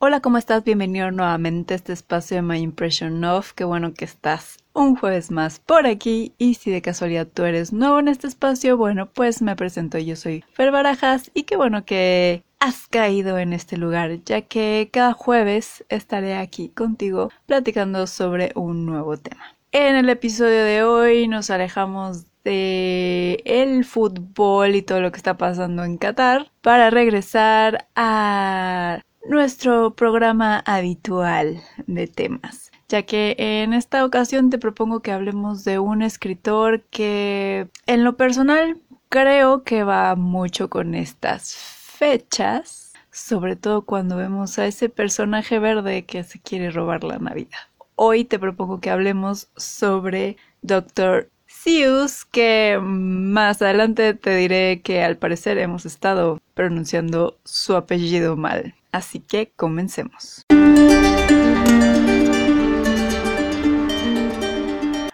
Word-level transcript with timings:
Hola, 0.00 0.20
¿cómo 0.20 0.38
estás? 0.38 0.62
Bienvenido 0.62 1.10
nuevamente 1.10 1.74
a 1.74 1.76
este 1.76 1.92
espacio 1.92 2.36
de 2.36 2.42
My 2.42 2.58
Impression 2.58 3.24
Of. 3.24 3.52
Qué 3.54 3.64
bueno 3.64 3.94
que 3.94 4.04
estás 4.04 4.58
un 4.72 4.94
jueves 4.94 5.32
más 5.32 5.58
por 5.58 5.88
aquí. 5.88 6.34
Y 6.38 6.54
si 6.54 6.70
de 6.70 6.82
casualidad 6.82 7.26
tú 7.26 7.42
eres 7.42 7.72
nuevo 7.72 7.98
en 7.98 8.06
este 8.06 8.28
espacio, 8.28 8.76
bueno, 8.76 9.06
pues 9.06 9.42
me 9.42 9.56
presento. 9.56 9.98
Yo 9.98 10.14
soy 10.14 10.44
Fer 10.52 10.70
Barajas 10.70 11.32
y 11.34 11.42
qué 11.42 11.56
bueno 11.56 11.84
que 11.84 12.44
has 12.60 12.86
caído 12.86 13.38
en 13.38 13.52
este 13.52 13.76
lugar, 13.76 14.22
ya 14.24 14.42
que 14.42 14.88
cada 14.92 15.14
jueves 15.14 15.84
estaré 15.88 16.36
aquí 16.36 16.68
contigo 16.68 17.32
platicando 17.46 18.06
sobre 18.06 18.52
un 18.54 18.86
nuevo 18.86 19.16
tema. 19.16 19.56
En 19.72 19.96
el 19.96 20.08
episodio 20.10 20.62
de 20.62 20.84
hoy 20.84 21.26
nos 21.26 21.50
alejamos 21.50 22.24
de 22.44 23.42
el 23.44 23.84
fútbol 23.84 24.76
y 24.76 24.82
todo 24.82 25.00
lo 25.00 25.10
que 25.10 25.16
está 25.16 25.36
pasando 25.36 25.82
en 25.82 25.98
Qatar 25.98 26.52
para 26.62 26.88
regresar 26.88 27.88
a 27.96 29.00
nuestro 29.28 29.94
programa 29.94 30.62
habitual 30.66 31.60
de 31.86 32.06
temas, 32.06 32.72
ya 32.88 33.02
que 33.02 33.36
en 33.38 33.74
esta 33.74 34.04
ocasión 34.04 34.50
te 34.50 34.58
propongo 34.58 35.00
que 35.00 35.12
hablemos 35.12 35.64
de 35.64 35.78
un 35.78 36.02
escritor 36.02 36.82
que 36.90 37.68
en 37.86 38.04
lo 38.04 38.16
personal 38.16 38.78
creo 39.08 39.62
que 39.64 39.84
va 39.84 40.14
mucho 40.16 40.70
con 40.70 40.94
estas 40.94 41.54
fechas, 41.54 42.94
sobre 43.10 43.56
todo 43.56 43.82
cuando 43.82 44.16
vemos 44.16 44.58
a 44.58 44.66
ese 44.66 44.88
personaje 44.88 45.58
verde 45.58 46.04
que 46.04 46.24
se 46.24 46.40
quiere 46.40 46.70
robar 46.70 47.04
la 47.04 47.18
Navidad. 47.18 47.58
Hoy 47.96 48.24
te 48.24 48.38
propongo 48.38 48.80
que 48.80 48.90
hablemos 48.90 49.48
sobre 49.56 50.36
Doctor 50.62 51.28
Seuss, 51.46 52.24
que 52.24 52.78
más 52.80 53.60
adelante 53.60 54.14
te 54.14 54.36
diré 54.36 54.80
que 54.82 55.02
al 55.02 55.16
parecer 55.16 55.58
hemos 55.58 55.84
estado 55.84 56.40
pronunciando 56.54 57.38
su 57.44 57.74
apellido 57.74 58.36
mal. 58.36 58.74
Así 58.92 59.20
que 59.20 59.52
comencemos. 59.56 60.44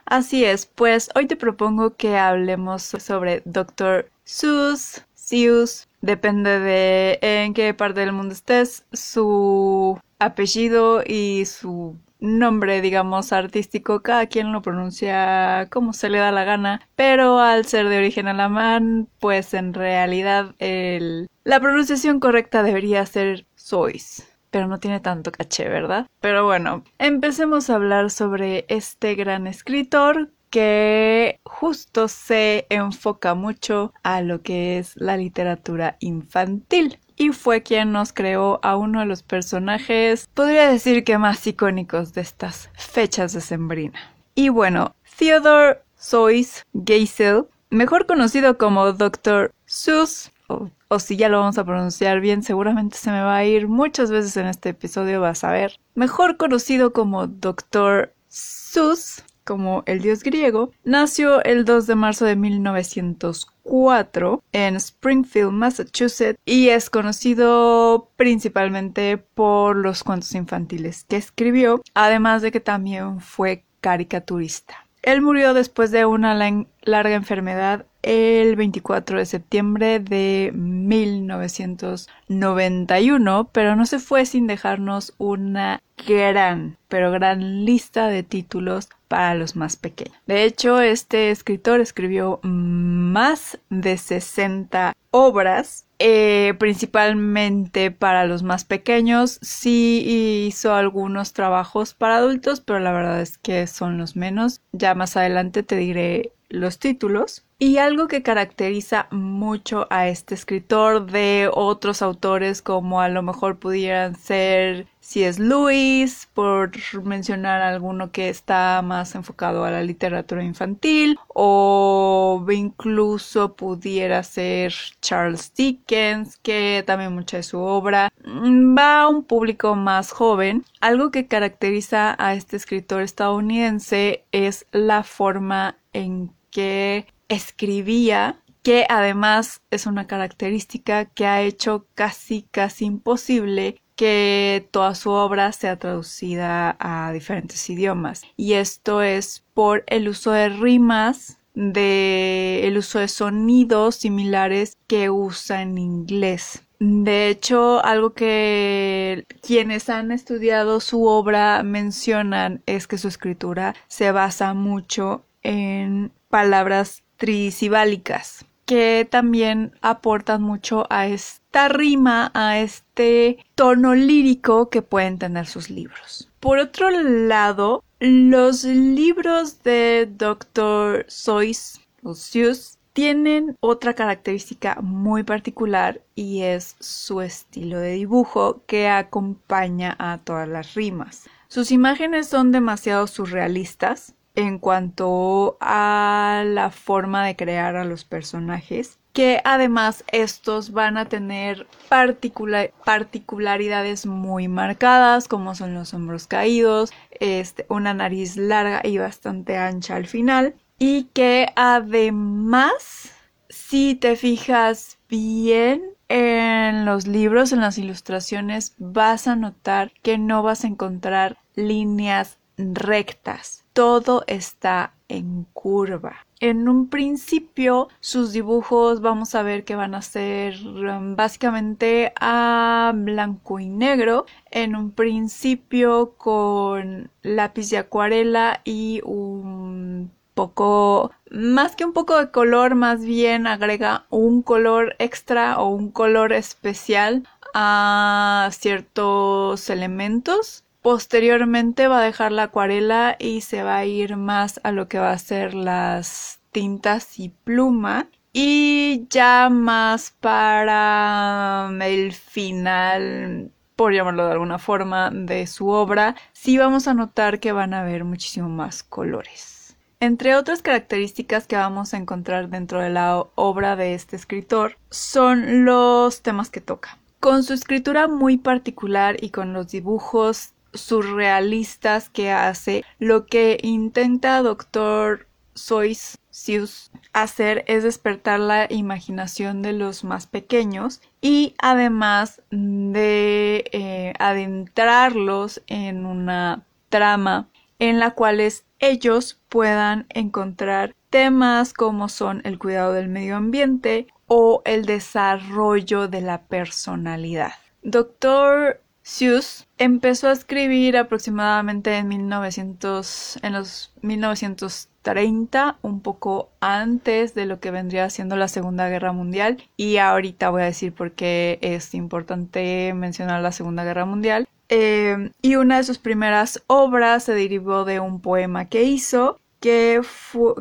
Así 0.06 0.44
es, 0.44 0.66
pues 0.66 1.10
hoy 1.14 1.26
te 1.26 1.36
propongo 1.36 1.96
que 1.96 2.16
hablemos 2.16 2.82
sobre 2.82 3.42
Dr. 3.46 4.10
Seuss, 4.22 5.04
Seuss, 5.14 5.88
depende 6.02 6.60
de 6.60 7.18
en 7.20 7.54
qué 7.54 7.74
parte 7.74 8.00
del 8.00 8.12
mundo 8.12 8.32
estés, 8.32 8.84
su 8.92 9.98
apellido 10.18 11.02
y 11.04 11.46
su 11.46 11.96
nombre, 12.20 12.80
digamos, 12.80 13.32
artístico, 13.32 14.02
cada 14.02 14.26
quien 14.26 14.52
lo 14.52 14.62
pronuncia 14.62 15.68
como 15.70 15.92
se 15.92 16.08
le 16.08 16.18
da 16.18 16.30
la 16.32 16.44
gana, 16.44 16.80
pero 16.96 17.38
al 17.40 17.66
ser 17.66 17.88
de 17.88 17.98
origen 17.98 18.28
alemán, 18.28 19.08
pues 19.20 19.54
en 19.54 19.74
realidad 19.74 20.54
el... 20.58 21.28
la 21.44 21.60
pronunciación 21.60 22.20
correcta 22.20 22.62
debería 22.62 23.04
ser 23.06 23.46
sois 23.64 24.28
pero 24.50 24.68
no 24.68 24.78
tiene 24.78 25.00
tanto 25.00 25.32
caché, 25.32 25.68
¿verdad? 25.68 26.06
Pero 26.20 26.44
bueno, 26.44 26.84
empecemos 26.98 27.68
a 27.68 27.74
hablar 27.74 28.12
sobre 28.12 28.66
este 28.68 29.16
gran 29.16 29.48
escritor 29.48 30.30
que 30.48 31.40
justo 31.42 32.06
se 32.06 32.68
enfoca 32.70 33.34
mucho 33.34 33.92
a 34.04 34.20
lo 34.20 34.42
que 34.42 34.78
es 34.78 34.92
la 34.94 35.16
literatura 35.16 35.96
infantil 35.98 37.00
y 37.16 37.30
fue 37.30 37.64
quien 37.64 37.90
nos 37.90 38.12
creó 38.12 38.60
a 38.62 38.76
uno 38.76 39.00
de 39.00 39.06
los 39.06 39.24
personajes, 39.24 40.28
podría 40.34 40.70
decir 40.70 41.02
que 41.02 41.18
más 41.18 41.44
icónicos 41.44 42.14
de 42.14 42.20
estas 42.20 42.70
fechas 42.74 43.32
de 43.32 43.40
Sembrina. 43.40 43.98
Y 44.36 44.50
bueno, 44.50 44.94
Theodore 45.18 45.80
Seuss 45.96 46.64
Geisel, 46.86 47.46
mejor 47.70 48.06
conocido 48.06 48.56
como 48.56 48.92
Dr. 48.92 49.52
Seuss, 49.66 50.30
o, 50.48 50.98
si 50.98 51.16
ya 51.16 51.28
lo 51.28 51.40
vamos 51.40 51.58
a 51.58 51.64
pronunciar 51.64 52.20
bien, 52.20 52.42
seguramente 52.42 52.96
se 52.96 53.10
me 53.10 53.22
va 53.22 53.36
a 53.36 53.44
ir 53.44 53.68
muchas 53.68 54.10
veces 54.10 54.36
en 54.36 54.46
este 54.46 54.70
episodio, 54.70 55.20
vas 55.20 55.44
a 55.44 55.52
ver. 55.52 55.78
Mejor 55.94 56.36
conocido 56.36 56.92
como 56.92 57.26
Dr. 57.26 58.12
Seuss, 58.28 59.24
como 59.44 59.82
el 59.86 60.00
dios 60.00 60.22
griego, 60.22 60.72
nació 60.84 61.42
el 61.44 61.64
2 61.64 61.86
de 61.86 61.94
marzo 61.94 62.24
de 62.24 62.36
1904 62.36 64.42
en 64.52 64.76
Springfield, 64.76 65.52
Massachusetts, 65.52 66.38
y 66.44 66.68
es 66.68 66.90
conocido 66.90 68.10
principalmente 68.16 69.18
por 69.18 69.76
los 69.76 70.02
cuentos 70.02 70.34
infantiles 70.34 71.04
que 71.04 71.16
escribió, 71.16 71.82
además 71.94 72.42
de 72.42 72.52
que 72.52 72.60
también 72.60 73.20
fue 73.20 73.64
caricaturista. 73.80 74.86
Él 75.02 75.20
murió 75.20 75.52
después 75.52 75.90
de 75.90 76.06
una 76.06 76.34
larga 76.82 77.14
enfermedad 77.14 77.84
el 78.04 78.56
24 78.56 79.18
de 79.18 79.26
septiembre 79.26 79.98
de 79.98 80.52
1991, 80.54 83.48
pero 83.50 83.74
no 83.76 83.86
se 83.86 83.98
fue 83.98 84.26
sin 84.26 84.46
dejarnos 84.46 85.14
una 85.18 85.80
gran, 86.06 86.76
pero 86.88 87.10
gran 87.10 87.64
lista 87.64 88.08
de 88.08 88.22
títulos 88.22 88.88
para 89.08 89.34
los 89.34 89.56
más 89.56 89.76
pequeños. 89.76 90.16
De 90.26 90.44
hecho, 90.44 90.80
este 90.80 91.30
escritor 91.30 91.80
escribió 91.80 92.40
más 92.42 93.58
de 93.70 93.96
60 93.96 94.92
obras, 95.10 95.86
eh, 95.98 96.54
principalmente 96.58 97.90
para 97.90 98.26
los 98.26 98.42
más 98.42 98.64
pequeños. 98.64 99.38
Sí 99.40 100.44
hizo 100.46 100.74
algunos 100.74 101.32
trabajos 101.32 101.94
para 101.94 102.16
adultos, 102.16 102.60
pero 102.60 102.80
la 102.80 102.92
verdad 102.92 103.20
es 103.20 103.38
que 103.38 103.66
son 103.66 103.96
los 103.96 104.16
menos. 104.16 104.60
Ya 104.72 104.94
más 104.94 105.16
adelante 105.16 105.62
te 105.62 105.76
diré 105.76 106.32
los 106.48 106.78
títulos. 106.78 107.44
Y 107.64 107.78
algo 107.78 108.08
que 108.08 108.22
caracteriza 108.22 109.06
mucho 109.10 109.86
a 109.88 110.08
este 110.08 110.34
escritor 110.34 111.10
de 111.10 111.48
otros 111.50 112.02
autores 112.02 112.60
como 112.60 113.00
a 113.00 113.08
lo 113.08 113.22
mejor 113.22 113.58
pudieran 113.58 114.16
ser 114.16 114.86
si 115.00 115.24
es 115.24 115.38
Luis, 115.38 116.28
por 116.34 116.72
mencionar 117.04 117.62
alguno 117.62 118.12
que 118.12 118.28
está 118.28 118.82
más 118.82 119.14
enfocado 119.14 119.64
a 119.64 119.70
la 119.70 119.82
literatura 119.82 120.44
infantil, 120.44 121.18
o 121.28 122.44
incluso 122.50 123.54
pudiera 123.54 124.22
ser 124.24 124.74
Charles 125.00 125.50
Dickens, 125.54 126.36
que 126.36 126.84
también 126.86 127.14
mucha 127.14 127.38
de 127.38 127.44
su 127.44 127.60
obra 127.60 128.12
mm, 128.26 128.76
va 128.76 129.00
a 129.00 129.08
un 129.08 129.24
público 129.24 129.74
más 129.74 130.12
joven. 130.12 130.66
Algo 130.82 131.10
que 131.10 131.28
caracteriza 131.28 132.14
a 132.18 132.34
este 132.34 132.58
escritor 132.58 133.00
estadounidense 133.00 134.26
es 134.32 134.66
la 134.70 135.02
forma 135.02 135.78
en 135.94 136.30
que 136.54 137.06
escribía 137.28 138.40
que 138.62 138.86
además 138.88 139.60
es 139.70 139.86
una 139.86 140.06
característica 140.06 141.04
que 141.04 141.26
ha 141.26 141.42
hecho 141.42 141.86
casi 141.94 142.46
casi 142.50 142.86
imposible 142.86 143.82
que 143.96 144.66
toda 144.70 144.94
su 144.94 145.10
obra 145.10 145.52
sea 145.52 145.78
traducida 145.78 146.76
a 146.78 147.12
diferentes 147.12 147.68
idiomas. 147.68 148.22
Y 148.36 148.54
esto 148.54 149.02
es 149.02 149.44
por 149.52 149.84
el 149.88 150.08
uso 150.08 150.30
de 150.30 150.48
rimas, 150.48 151.38
de 151.54 152.62
el 152.64 152.78
uso 152.78 153.00
de 153.00 153.08
sonidos 153.08 153.96
similares 153.96 154.76
que 154.86 155.10
usa 155.10 155.60
en 155.60 155.76
inglés. 155.76 156.62
De 156.78 157.28
hecho, 157.28 157.84
algo 157.84 158.14
que 158.14 159.26
quienes 159.42 159.88
han 159.88 160.12
estudiado 160.12 160.80
su 160.80 161.04
obra 161.06 161.62
mencionan 161.62 162.62
es 162.66 162.86
que 162.86 162.98
su 162.98 163.08
escritura 163.08 163.74
se 163.88 164.10
basa 164.12 164.54
mucho 164.54 165.24
en 165.42 166.12
palabras 166.34 167.04
trisibálicas 167.16 168.44
que 168.66 169.06
también 169.08 169.70
aportan 169.82 170.42
mucho 170.42 170.84
a 170.90 171.06
esta 171.06 171.68
rima, 171.68 172.32
a 172.34 172.58
este 172.58 173.38
tono 173.54 173.94
lírico 173.94 174.68
que 174.68 174.82
pueden 174.82 175.20
tener 175.20 175.46
sus 175.46 175.70
libros. 175.70 176.28
Por 176.40 176.58
otro 176.58 176.90
lado, 176.90 177.84
los 178.00 178.64
libros 178.64 179.62
de 179.62 180.08
Dr. 180.10 181.06
Seuss 181.06 181.80
o 182.02 182.14
Seuss 182.16 182.80
tienen 182.94 183.56
otra 183.60 183.94
característica 183.94 184.80
muy 184.82 185.22
particular 185.22 186.00
y 186.16 186.42
es 186.42 186.74
su 186.80 187.20
estilo 187.20 187.78
de 187.78 187.92
dibujo 187.92 188.64
que 188.66 188.88
acompaña 188.88 189.94
a 190.00 190.18
todas 190.18 190.48
las 190.48 190.74
rimas. 190.74 191.28
Sus 191.46 191.70
imágenes 191.70 192.26
son 192.26 192.50
demasiado 192.50 193.06
surrealistas, 193.06 194.16
en 194.34 194.58
cuanto 194.58 195.56
a 195.60 196.42
la 196.46 196.70
forma 196.70 197.24
de 197.24 197.36
crear 197.36 197.76
a 197.76 197.84
los 197.84 198.04
personajes 198.04 198.98
que 199.14 199.40
además 199.44 200.04
estos 200.10 200.72
van 200.72 200.98
a 200.98 201.08
tener 201.08 201.68
particularidades 201.88 204.04
muy 204.06 204.48
marcadas 204.48 205.28
como 205.28 205.54
son 205.54 205.72
los 205.72 205.94
hombros 205.94 206.26
caídos, 206.26 206.92
este, 207.20 207.64
una 207.68 207.94
nariz 207.94 208.36
larga 208.36 208.80
y 208.82 208.98
bastante 208.98 209.56
ancha 209.56 209.94
al 209.94 210.08
final 210.08 210.56
y 210.80 211.04
que 211.14 211.52
además 211.54 213.12
si 213.48 213.94
te 213.94 214.16
fijas 214.16 214.98
bien 215.08 215.92
en 216.08 216.84
los 216.84 217.06
libros, 217.06 217.52
en 217.52 217.60
las 217.60 217.78
ilustraciones, 217.78 218.74
vas 218.78 219.28
a 219.28 219.36
notar 219.36 219.92
que 220.02 220.18
no 220.18 220.42
vas 220.42 220.64
a 220.64 220.66
encontrar 220.66 221.38
líneas 221.54 222.38
rectas 222.56 223.63
todo 223.74 224.24
está 224.26 224.94
en 225.08 225.46
curva. 225.52 226.16
En 226.40 226.68
un 226.68 226.88
principio 226.88 227.88
sus 228.00 228.32
dibujos 228.32 229.00
vamos 229.00 229.34
a 229.34 229.42
ver 229.42 229.64
que 229.64 229.76
van 229.76 229.94
a 229.94 230.02
ser 230.02 230.56
um, 230.66 231.16
básicamente 231.16 232.12
a 232.20 232.92
blanco 232.94 233.60
y 233.60 233.68
negro. 233.68 234.26
En 234.50 234.76
un 234.76 234.90
principio 234.92 236.14
con 236.16 237.10
lápiz 237.22 237.70
de 237.70 237.78
acuarela 237.78 238.60
y 238.64 239.00
un 239.04 240.10
poco, 240.34 241.12
más 241.30 241.76
que 241.76 241.84
un 241.84 241.92
poco 241.92 242.18
de 242.18 242.30
color, 242.30 242.74
más 242.74 243.04
bien 243.04 243.46
agrega 243.46 244.06
un 244.10 244.42
color 244.42 244.96
extra 244.98 245.60
o 245.60 245.68
un 245.68 245.90
color 245.90 246.32
especial 246.32 247.26
a 247.54 248.48
ciertos 248.52 249.70
elementos. 249.70 250.63
Posteriormente 250.84 251.88
va 251.88 252.00
a 252.00 252.04
dejar 252.04 252.30
la 252.30 252.42
acuarela 252.42 253.16
y 253.18 253.40
se 253.40 253.62
va 253.62 253.78
a 253.78 253.86
ir 253.86 254.18
más 254.18 254.60
a 254.64 254.70
lo 254.70 254.86
que 254.86 254.98
va 254.98 255.12
a 255.12 255.18
ser 255.18 255.54
las 255.54 256.40
tintas 256.52 257.18
y 257.18 257.30
pluma. 257.30 258.08
Y 258.34 259.06
ya 259.08 259.48
más 259.48 260.14
para 260.20 261.70
el 261.80 262.12
final, 262.12 263.50
por 263.76 263.94
llamarlo 263.94 264.26
de 264.26 264.32
alguna 264.32 264.58
forma, 264.58 265.10
de 265.10 265.46
su 265.46 265.68
obra, 265.68 266.16
sí 266.34 266.58
vamos 266.58 266.86
a 266.86 266.92
notar 266.92 267.40
que 267.40 267.52
van 267.52 267.72
a 267.72 267.80
haber 267.80 268.04
muchísimo 268.04 268.50
más 268.50 268.82
colores. 268.82 269.78
Entre 270.00 270.36
otras 270.36 270.60
características 270.60 271.46
que 271.46 271.56
vamos 271.56 271.94
a 271.94 271.96
encontrar 271.96 272.50
dentro 272.50 272.82
de 272.82 272.90
la 272.90 273.24
obra 273.36 273.74
de 273.76 273.94
este 273.94 274.16
escritor 274.16 274.76
son 274.90 275.64
los 275.64 276.20
temas 276.20 276.50
que 276.50 276.60
toca. 276.60 276.98
Con 277.20 277.42
su 277.42 277.54
escritura 277.54 278.06
muy 278.06 278.36
particular 278.36 279.16
y 279.18 279.30
con 279.30 279.54
los 279.54 279.68
dibujos 279.68 280.53
surrealistas 280.74 282.10
que 282.10 282.30
hace, 282.30 282.84
lo 282.98 283.26
que 283.26 283.58
intenta 283.62 284.42
Doctor 284.42 285.26
Sois 285.54 286.18
Sius 286.30 286.90
hacer 287.12 287.64
es 287.68 287.84
despertar 287.84 288.40
la 288.40 288.66
imaginación 288.68 289.62
de 289.62 289.72
los 289.72 290.02
más 290.02 290.26
pequeños 290.26 291.00
y 291.20 291.54
además 291.58 292.42
de 292.50 293.64
eh, 293.72 294.12
adentrarlos 294.18 295.62
en 295.68 296.06
una 296.06 296.64
trama 296.88 297.48
en 297.78 297.98
la 298.00 298.12
cual 298.12 298.40
ellos 298.80 299.40
puedan 299.48 300.06
encontrar 300.08 300.94
temas 301.10 301.72
como 301.72 302.08
son 302.08 302.40
el 302.44 302.58
cuidado 302.58 302.92
del 302.92 303.08
medio 303.08 303.36
ambiente 303.36 304.08
o 304.26 304.62
el 304.64 304.84
desarrollo 304.84 306.08
de 306.08 306.20
la 306.20 306.42
personalidad. 306.42 307.52
Doctor 307.82 308.80
Seuss 309.06 309.68
empezó 309.76 310.28
a 310.28 310.32
escribir 310.32 310.96
aproximadamente 310.96 311.94
en 311.98 312.08
1900, 312.08 313.38
en 313.42 313.52
los 313.52 313.92
1930, 314.00 315.76
un 315.82 316.00
poco 316.00 316.48
antes 316.60 317.34
de 317.34 317.44
lo 317.44 317.60
que 317.60 317.70
vendría 317.70 318.08
siendo 318.08 318.34
la 318.36 318.48
Segunda 318.48 318.88
Guerra 318.88 319.12
Mundial. 319.12 319.62
Y 319.76 319.98
ahorita 319.98 320.48
voy 320.48 320.62
a 320.62 320.64
decir 320.64 320.94
por 320.94 321.12
qué 321.12 321.58
es 321.60 321.94
importante 321.94 322.94
mencionar 322.94 323.42
la 323.42 323.52
Segunda 323.52 323.84
Guerra 323.84 324.06
Mundial. 324.06 324.48
Eh, 324.70 325.30
y 325.42 325.56
una 325.56 325.76
de 325.76 325.84
sus 325.84 325.98
primeras 325.98 326.62
obras 326.66 327.24
se 327.24 327.34
derivó 327.34 327.84
de 327.84 328.00
un 328.00 328.22
poema 328.22 328.70
que 328.70 328.84
hizo, 328.84 329.38
que, 329.60 330.00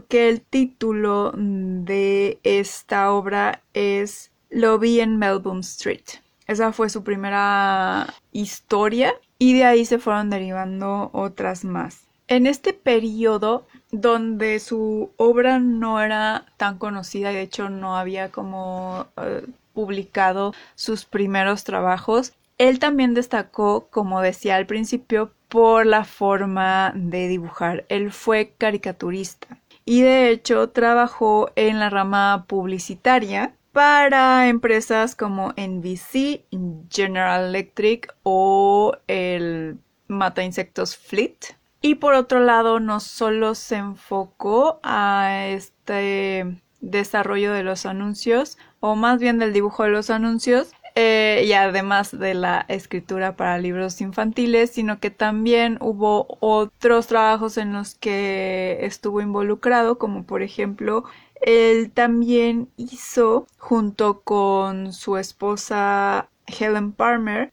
que 0.09 0.27
el 0.27 0.41
título 0.41 1.31
de 1.33 2.39
esta 2.43 3.09
obra 3.13 3.61
es 3.73 4.31
Lo 4.49 4.79
vi 4.79 4.99
en 4.99 5.17
Melbourne 5.17 5.61
Street. 5.61 6.22
Esa 6.47 6.73
fue 6.73 6.89
su 6.89 7.03
primera 7.03 8.13
historia 8.31 9.13
y 9.37 9.53
de 9.53 9.65
ahí 9.65 9.85
se 9.85 9.99
fueron 9.99 10.29
derivando 10.29 11.09
otras 11.13 11.63
más. 11.65 12.01
En 12.27 12.47
este 12.47 12.73
periodo 12.73 13.65
donde 13.91 14.59
su 14.59 15.11
obra 15.17 15.59
no 15.59 16.01
era 16.01 16.45
tan 16.57 16.77
conocida, 16.77 17.29
de 17.29 17.41
hecho 17.41 17.69
no 17.69 17.97
había 17.97 18.31
como 18.31 19.07
eh, 19.17 19.45
publicado 19.73 20.53
sus 20.75 21.05
primeros 21.05 21.63
trabajos, 21.63 22.33
él 22.57 22.79
también 22.79 23.13
destacó, 23.13 23.87
como 23.89 24.21
decía 24.21 24.55
al 24.55 24.65
principio, 24.65 25.31
por 25.49 25.85
la 25.85 26.05
forma 26.05 26.93
de 26.95 27.27
dibujar. 27.27 27.85
Él 27.89 28.11
fue 28.11 28.53
caricaturista 28.57 29.59
y 29.85 30.01
de 30.01 30.29
hecho 30.29 30.69
trabajó 30.69 31.51
en 31.55 31.79
la 31.79 31.89
rama 31.89 32.45
publicitaria 32.47 33.53
para 33.73 34.47
empresas 34.47 35.15
como 35.15 35.53
NBC, 35.57 36.45
General 36.89 37.49
Electric 37.49 38.15
o 38.21 38.95
el 39.07 39.79
mata 40.07 40.43
insectos 40.43 40.95
Fleet. 40.95 41.57
Y 41.81 41.95
por 41.95 42.13
otro 42.13 42.39
lado, 42.39 42.79
no 42.79 43.01
solo 43.01 43.55
se 43.55 43.75
enfocó 43.75 44.79
a 44.83 45.47
este 45.47 46.61
desarrollo 46.79 47.51
de 47.51 47.63
los 47.63 47.85
anuncios, 47.85 48.57
o 48.79 48.95
más 48.95 49.19
bien 49.19 49.39
del 49.39 49.51
dibujo 49.51 49.83
de 49.83 49.89
los 49.89 50.09
anuncios, 50.09 50.71
eh, 50.95 51.43
y 51.47 51.53
además 51.53 52.17
de 52.17 52.35
la 52.35 52.65
escritura 52.67 53.35
para 53.35 53.57
libros 53.57 53.99
infantiles, 53.99 54.69
sino 54.69 54.99
que 54.99 55.09
también 55.09 55.77
hubo 55.81 56.37
otros 56.39 57.07
trabajos 57.07 57.57
en 57.57 57.73
los 57.73 57.95
que 57.95 58.77
estuvo 58.81 59.19
involucrado, 59.19 59.97
como 59.97 60.23
por 60.25 60.43
ejemplo, 60.43 61.03
él 61.45 61.91
también 61.91 62.69
hizo 62.77 63.47
junto 63.57 64.21
con 64.21 64.93
su 64.93 65.17
esposa 65.17 66.29
Helen 66.47 66.91
Palmer, 66.91 67.51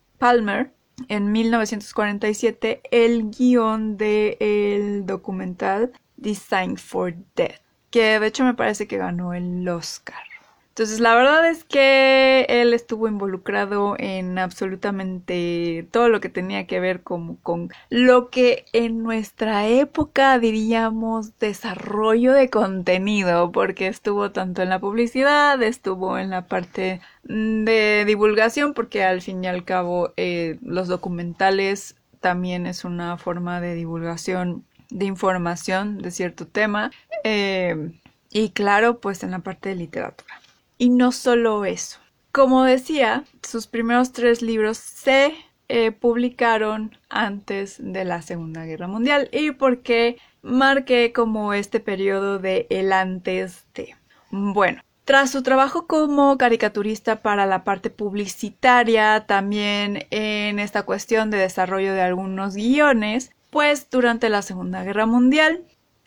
en 1.09 1.33
1947 1.33 2.83
el 2.91 3.31
guion 3.31 3.97
del 3.97 5.07
documental 5.07 5.93
Design 6.17 6.77
for 6.77 7.15
Death, 7.35 7.61
que 7.91 8.21
de 8.21 8.27
hecho 8.27 8.45
me 8.45 8.55
parece 8.55 8.87
que 8.87 8.99
ganó 8.99 9.33
el 9.33 9.67
Oscar. 9.69 10.30
Entonces, 10.71 11.01
la 11.01 11.15
verdad 11.15 11.49
es 11.49 11.65
que 11.65 12.47
él 12.49 12.73
estuvo 12.73 13.09
involucrado 13.09 13.97
en 13.99 14.39
absolutamente 14.39 15.87
todo 15.91 16.09
lo 16.09 16.21
que 16.21 16.29
tenía 16.29 16.67
que 16.67 16.81
ver 16.81 17.03
con, 17.03 17.37
con 17.37 17.71
lo 17.91 18.31
que 18.31 18.65
en 18.73 19.03
nuestra 19.03 19.67
época 19.67 20.39
diríamos 20.39 21.39
desarrollo 21.39 22.33
de 22.33 22.51
contenido, 22.51 23.51
porque 23.53 23.89
estuvo 23.89 24.31
tanto 24.31 24.63
en 24.63 24.71
la 24.71 24.79
publicidad, 24.79 25.61
estuvo 25.63 26.17
en 26.19 26.31
la 26.31 26.47
parte 26.47 27.01
de 27.25 28.05
divulgación, 28.07 28.73
porque 28.73 29.03
al 29.05 29.23
fin 29.23 29.45
y 29.45 29.49
al 29.49 29.65
cabo 29.65 30.13
eh, 30.17 30.59
los 30.63 30.89
documentales 30.89 31.97
también 32.21 32.67
es 32.67 32.85
una 32.85 33.19
forma 33.19 33.61
de 33.61 33.75
divulgación 33.75 34.65
de 34.89 35.05
información 35.07 35.99
de 35.99 36.11
cierto 36.11 36.47
tema. 36.47 36.91
Eh, 37.25 37.93
y 38.31 38.51
claro, 38.51 39.01
pues 39.01 39.23
en 39.25 39.33
la 39.33 39.41
parte 39.41 39.71
de 39.71 39.75
literatura. 39.75 40.41
Y 40.81 40.89
no 40.89 41.13
solo 41.13 41.67
eso. 41.67 41.99
Como 42.33 42.65
decía, 42.65 43.25
sus 43.43 43.67
primeros 43.67 44.13
tres 44.13 44.41
libros 44.41 44.79
se 44.79 45.35
eh, 45.69 45.93
publicaron 45.93 46.97
antes 47.11 47.77
de 47.79 48.07
la 48.07 48.23
Segunda 48.23 48.65
Guerra 48.65 48.89
Mundial. 48.89 49.29
¿Y 49.31 49.51
por 49.51 49.83
qué 49.83 50.17
marqué 50.41 51.13
como 51.13 51.53
este 51.53 51.81
periodo 51.81 52.39
de 52.39 52.67
el 52.71 52.95
antes 52.95 53.67
de? 53.75 53.95
Bueno, 54.31 54.81
tras 55.05 55.31
su 55.31 55.43
trabajo 55.43 55.87
como 55.87 56.39
caricaturista 56.39 57.21
para 57.21 57.45
la 57.45 57.63
parte 57.63 57.91
publicitaria, 57.91 59.27
también 59.27 60.07
en 60.11 60.59
esta 60.59 60.85
cuestión 60.85 61.31
de 61.31 61.37
desarrollo 61.37 61.93
de 61.93 62.01
algunos 62.01 62.55
guiones, 62.55 63.33
pues 63.51 63.91
durante 63.91 64.31
la 64.31 64.41
Segunda 64.41 64.83
Guerra 64.83 65.05
Mundial 65.05 65.63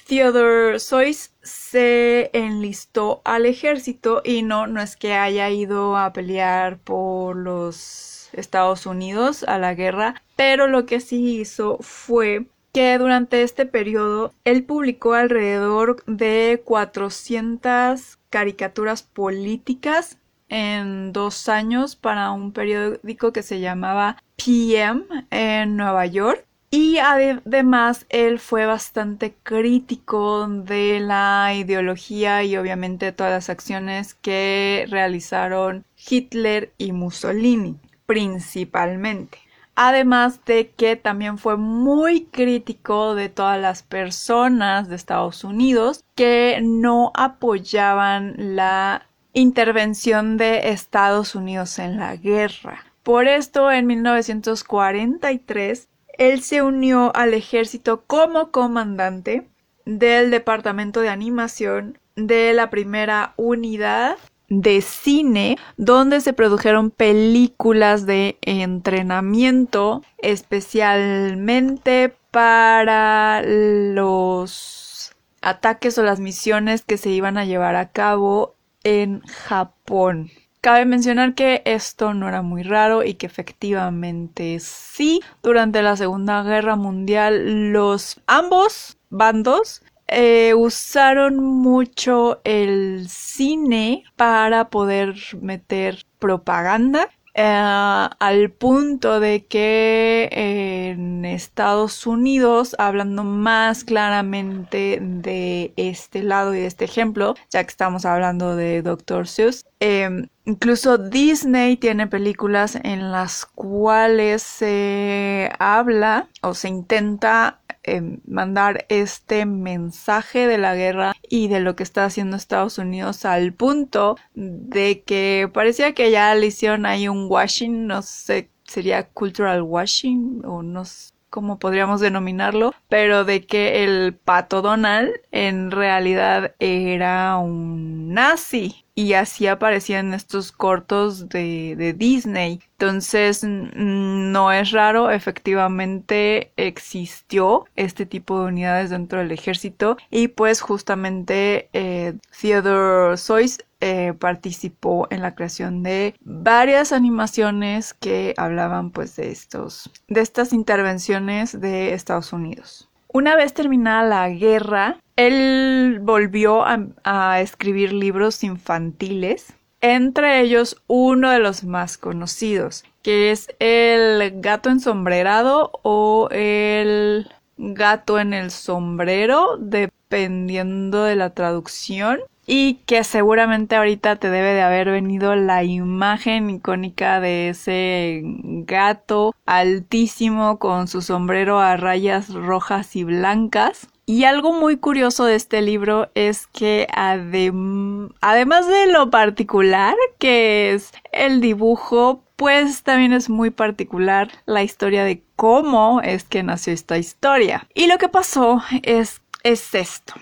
Theodore 0.07 0.79
Seuss 0.79 1.31
se 1.41 2.29
enlistó 2.33 3.21
al 3.23 3.45
ejército 3.45 4.21
y 4.23 4.43
no, 4.43 4.67
no 4.67 4.81
es 4.81 4.95
que 4.95 5.13
haya 5.13 5.49
ido 5.49 5.97
a 5.97 6.13
pelear 6.13 6.77
por 6.77 7.35
los 7.35 8.29
Estados 8.33 8.85
Unidos 8.85 9.43
a 9.43 9.57
la 9.57 9.73
guerra, 9.73 10.21
pero 10.35 10.67
lo 10.67 10.85
que 10.85 10.99
sí 10.99 11.39
hizo 11.39 11.77
fue 11.81 12.45
que 12.73 12.97
durante 12.97 13.43
este 13.43 13.65
periodo 13.65 14.33
él 14.45 14.63
publicó 14.63 15.13
alrededor 15.13 16.03
de 16.05 16.61
400 16.65 18.17
caricaturas 18.29 19.03
políticas 19.03 20.17
en 20.49 21.13
dos 21.13 21.49
años 21.49 21.95
para 21.95 22.31
un 22.31 22.51
periódico 22.51 23.31
que 23.31 23.43
se 23.43 23.59
llamaba 23.59 24.17
PM 24.43 25.03
en 25.29 25.77
Nueva 25.77 26.05
York 26.07 26.45
y 26.75 26.97
además 26.97 28.07
él 28.09 28.39
fue 28.39 28.65
bastante 28.65 29.35
crítico 29.43 30.47
de 30.47 31.01
la 31.01 31.53
ideología 31.53 32.43
y 32.43 32.57
obviamente 32.57 33.11
todas 33.11 33.31
las 33.31 33.51
acciones 33.51 34.15
que 34.15 34.87
realizaron 34.89 35.85
Hitler 35.95 36.73
y 36.79 36.91
Mussolini, 36.91 37.77
principalmente. 38.07 39.37
Además 39.75 40.43
de 40.45 40.71
que 40.71 40.95
también 40.95 41.37
fue 41.37 41.57
muy 41.57 42.25
crítico 42.25 43.13
de 43.13 43.29
todas 43.29 43.61
las 43.61 43.83
personas 43.83 44.89
de 44.89 44.95
Estados 44.95 45.43
Unidos 45.43 46.03
que 46.15 46.57
no 46.63 47.11
apoyaban 47.13 48.33
la 48.55 49.05
intervención 49.33 50.37
de 50.37 50.69
Estados 50.69 51.35
Unidos 51.35 51.77
en 51.77 51.99
la 51.99 52.15
guerra. 52.15 52.83
Por 53.03 53.27
esto, 53.27 53.71
en 53.71 53.85
1943, 53.85 55.87
él 56.17 56.41
se 56.41 56.61
unió 56.61 57.15
al 57.15 57.33
ejército 57.33 58.03
como 58.05 58.51
comandante 58.51 59.47
del 59.85 60.31
departamento 60.31 61.01
de 61.01 61.09
animación 61.09 61.97
de 62.15 62.53
la 62.53 62.69
primera 62.69 63.33
unidad 63.37 64.17
de 64.49 64.81
cine 64.81 65.57
donde 65.77 66.21
se 66.21 66.33
produjeron 66.33 66.91
películas 66.91 68.05
de 68.05 68.37
entrenamiento 68.41 70.03
especialmente 70.19 72.13
para 72.31 73.41
los 73.43 75.11
ataques 75.41 75.97
o 75.97 76.03
las 76.03 76.19
misiones 76.19 76.83
que 76.83 76.97
se 76.97 77.09
iban 77.09 77.37
a 77.37 77.45
llevar 77.45 77.75
a 77.75 77.91
cabo 77.91 78.55
en 78.83 79.21
Japón. 79.21 80.29
Cabe 80.63 80.85
mencionar 80.85 81.35
que 81.35 81.61
esto 81.65 82.13
no 82.13 82.29
era 82.29 82.41
muy 82.41 82.63
raro 82.63 83.03
y 83.03 83.15
que 83.15 83.25
efectivamente 83.25 84.61
sí, 84.61 85.19
durante 85.41 85.81
la 85.81 85.97
Segunda 85.97 86.41
Guerra 86.41 86.77
Mundial 86.77 87.73
los 87.73 88.21
ambos 88.27 88.97
bandos 89.09 89.83
eh, 90.07 90.53
usaron 90.55 91.35
mucho 91.35 92.39
el 92.45 93.09
cine 93.09 94.05
para 94.15 94.69
poder 94.69 95.15
meter 95.41 96.05
propaganda 96.17 97.09
eh, 97.35 97.43
al 97.43 98.51
punto 98.51 99.19
de 99.19 99.45
que 99.45 100.29
en 100.31 101.25
Estados 101.25 102.05
Unidos, 102.05 102.75
hablando 102.77 103.23
más 103.23 103.83
claramente 103.83 104.99
de 105.01 105.73
este 105.75 106.21
lado 106.21 106.53
y 106.53 106.59
de 106.59 106.67
este 106.67 106.85
ejemplo, 106.85 107.33
ya 107.49 107.63
que 107.63 107.69
estamos 107.71 108.05
hablando 108.05 108.55
de 108.55 108.83
Dr. 108.83 109.27
Seuss, 109.27 109.65
em, 109.79 110.27
incluso 110.45 110.97
Disney 110.97 111.77
tiene 111.77 112.05
películas 112.07 112.77
en 112.83 113.11
las 113.11 113.45
cuales 113.45 114.43
se 114.43 115.51
habla 115.57 116.29
o 116.41 116.53
se 116.53 116.67
intenta 116.69 117.61
Em, 117.85 118.21
mandar 118.25 118.85
este 118.87 119.45
mensaje 119.45 120.47
de 120.47 120.57
la 120.57 120.73
guerra 120.73 121.13
y 121.27 121.49
de 121.49 121.59
lo 121.59 121.75
que 121.75 121.83
está 121.83 122.05
haciendo 122.05 122.37
Estados 122.37 122.77
Unidos 122.77 123.25
al 123.25 123.51
punto 123.53 124.15
de 124.35 125.03
que 125.03 125.49
parecía 125.53 125.93
que 125.93 126.09
ya 126.09 126.33
le 126.33 126.47
hicieron 126.47 126.85
ahí 126.85 127.09
un 127.09 127.27
washing, 127.29 127.85
no 127.85 128.01
sé, 128.01 128.49
sería 128.63 129.09
cultural 129.09 129.63
washing 129.63 130.43
o 130.45 130.63
no 130.63 130.85
sé 130.85 131.12
cómo 131.33 131.57
podríamos 131.57 131.99
denominarlo, 131.99 132.75
pero 132.89 133.25
de 133.25 133.43
que 133.47 133.83
el 133.83 134.13
pato 134.13 134.61
Donald 134.61 135.09
en 135.31 135.71
realidad 135.71 136.53
era 136.59 137.37
un 137.37 138.13
nazi 138.13 138.85
y 138.93 139.13
así 139.13 139.47
aparecían 139.47 140.13
estos 140.13 140.51
cortos 140.51 141.29
de, 141.29 141.75
de, 141.75 141.93
Disney. 141.93 142.59
Entonces, 142.77 143.43
no 143.43 144.51
es 144.51 144.69
raro, 144.69 145.09
efectivamente 145.09 146.51
existió 146.55 147.65
este 147.75 148.05
tipo 148.05 148.39
de 148.39 148.45
unidades 148.49 148.91
dentro 148.91 149.17
del 149.17 149.31
ejército 149.31 149.97
y 150.11 150.27
pues 150.27 150.61
justamente 150.61 151.67
eh, 151.73 152.13
Theodore 152.39 153.17
Seuss 153.17 153.57
eh, 153.85 154.13
participó 154.17 155.07
en 155.09 155.21
la 155.21 155.35
creación 155.35 155.83
de 155.83 156.15
varias 156.21 156.93
animaciones 156.93 157.93
que 157.93 158.33
hablaban 158.37 158.91
pues 158.91 159.17
de 159.17 159.29
estos, 159.29 159.91
de 160.07 160.21
estas 160.21 160.53
intervenciones 160.53 161.59
de 161.59 161.93
Estados 161.93 162.31
Unidos. 162.31 162.87
Una 163.11 163.35
vez 163.35 163.53
terminada 163.53 164.07
la 164.07 164.29
guerra, 164.29 165.01
él 165.17 165.99
volvió 166.01 166.63
a, 166.63 167.41
escribir 167.41 167.91
libros 167.91 168.45
infantiles, 168.45 169.53
entre 169.81 170.39
ellos 170.39 170.81
uno 170.87 171.29
de 171.31 171.39
los 171.39 171.65
más 171.65 171.97
conocidos, 171.97 172.85
que 173.01 173.31
es 173.31 173.53
El 173.59 174.39
gato 174.39 174.69
ensombrerado 174.69 175.71
o 175.81 176.29
El 176.31 177.29
gato 177.57 178.17
en 178.17 178.33
el 178.33 178.49
sombrero, 178.49 179.57
dependiendo 179.57 181.03
de 181.03 181.17
la 181.17 181.31
traducción 181.31 182.21
y 182.45 182.75
que 182.85 183.03
seguramente 183.03 183.75
ahorita 183.75 184.17
te 184.17 184.29
debe 184.29 184.53
de 184.53 184.61
haber 184.61 184.89
venido 184.89 185.35
la 185.35 185.63
imagen 185.63 186.49
icónica 186.49 187.19
de 187.19 187.49
ese 187.49 188.21
gato 188.23 189.35
altísimo 189.45 190.59
con 190.59 190.87
su 190.87 191.01
sombrero 191.01 191.59
a 191.59 191.77
rayas 191.77 192.33
rojas 192.33 192.95
y 192.95 193.03
blancas. 193.03 193.87
Y 194.05 194.25
algo 194.25 194.51
muy 194.51 194.75
curioso 194.75 195.23
de 195.23 195.35
este 195.35 195.61
libro 195.61 196.09
es 196.13 196.47
que 196.47 196.87
además 196.93 198.67
de 198.67 198.87
lo 198.87 199.09
particular 199.09 199.95
que 200.19 200.73
es 200.73 200.91
el 201.13 201.39
dibujo, 201.39 202.21
pues 202.35 202.83
también 202.83 203.13
es 203.13 203.29
muy 203.29 203.49
particular 203.49 204.29
la 204.45 204.61
historia 204.61 205.05
de 205.05 205.23
cómo 205.37 206.01
es 206.01 206.25
que 206.25 206.43
nació 206.43 206.73
esta 206.73 206.97
historia. 206.97 207.65
Y 207.73 207.87
lo 207.87 207.97
que 207.97 208.09
pasó 208.09 208.61
es, 208.81 209.21
es 209.43 209.73
esto. 209.73 210.15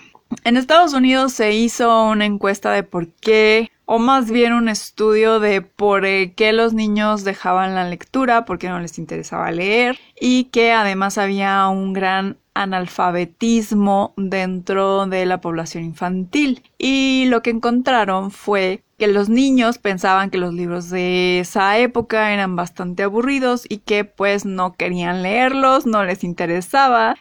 En 0.44 0.56
Estados 0.56 0.92
Unidos 0.92 1.32
se 1.32 1.52
hizo 1.52 2.04
una 2.04 2.24
encuesta 2.24 2.72
de 2.72 2.82
por 2.84 3.08
qué, 3.14 3.71
o 3.84 3.98
más 3.98 4.30
bien 4.30 4.52
un 4.52 4.68
estudio 4.68 5.40
de 5.40 5.60
por 5.62 6.02
qué 6.02 6.52
los 6.52 6.72
niños 6.72 7.24
dejaban 7.24 7.74
la 7.74 7.88
lectura, 7.88 8.44
por 8.44 8.58
qué 8.58 8.68
no 8.68 8.80
les 8.80 8.98
interesaba 8.98 9.50
leer, 9.50 9.98
y 10.20 10.44
que 10.44 10.72
además 10.72 11.18
había 11.18 11.66
un 11.68 11.92
gran 11.92 12.38
analfabetismo 12.54 14.12
dentro 14.16 15.06
de 15.06 15.26
la 15.26 15.40
población 15.40 15.84
infantil. 15.84 16.62
Y 16.78 17.26
lo 17.28 17.42
que 17.42 17.50
encontraron 17.50 18.30
fue 18.30 18.82
que 18.98 19.06
los 19.08 19.28
niños 19.28 19.78
pensaban 19.78 20.30
que 20.30 20.38
los 20.38 20.54
libros 20.54 20.88
de 20.90 21.40
esa 21.40 21.78
época 21.78 22.32
eran 22.32 22.54
bastante 22.54 23.02
aburridos 23.02 23.64
y 23.68 23.78
que 23.78 24.04
pues 24.04 24.44
no 24.44 24.74
querían 24.74 25.22
leerlos, 25.22 25.86
no 25.86 26.04
les 26.04 26.22
interesaba, 26.22 27.16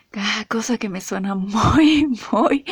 cosa 0.48 0.78
que 0.78 0.90
me 0.90 1.02
suena 1.02 1.34
muy, 1.34 2.08
muy, 2.32 2.66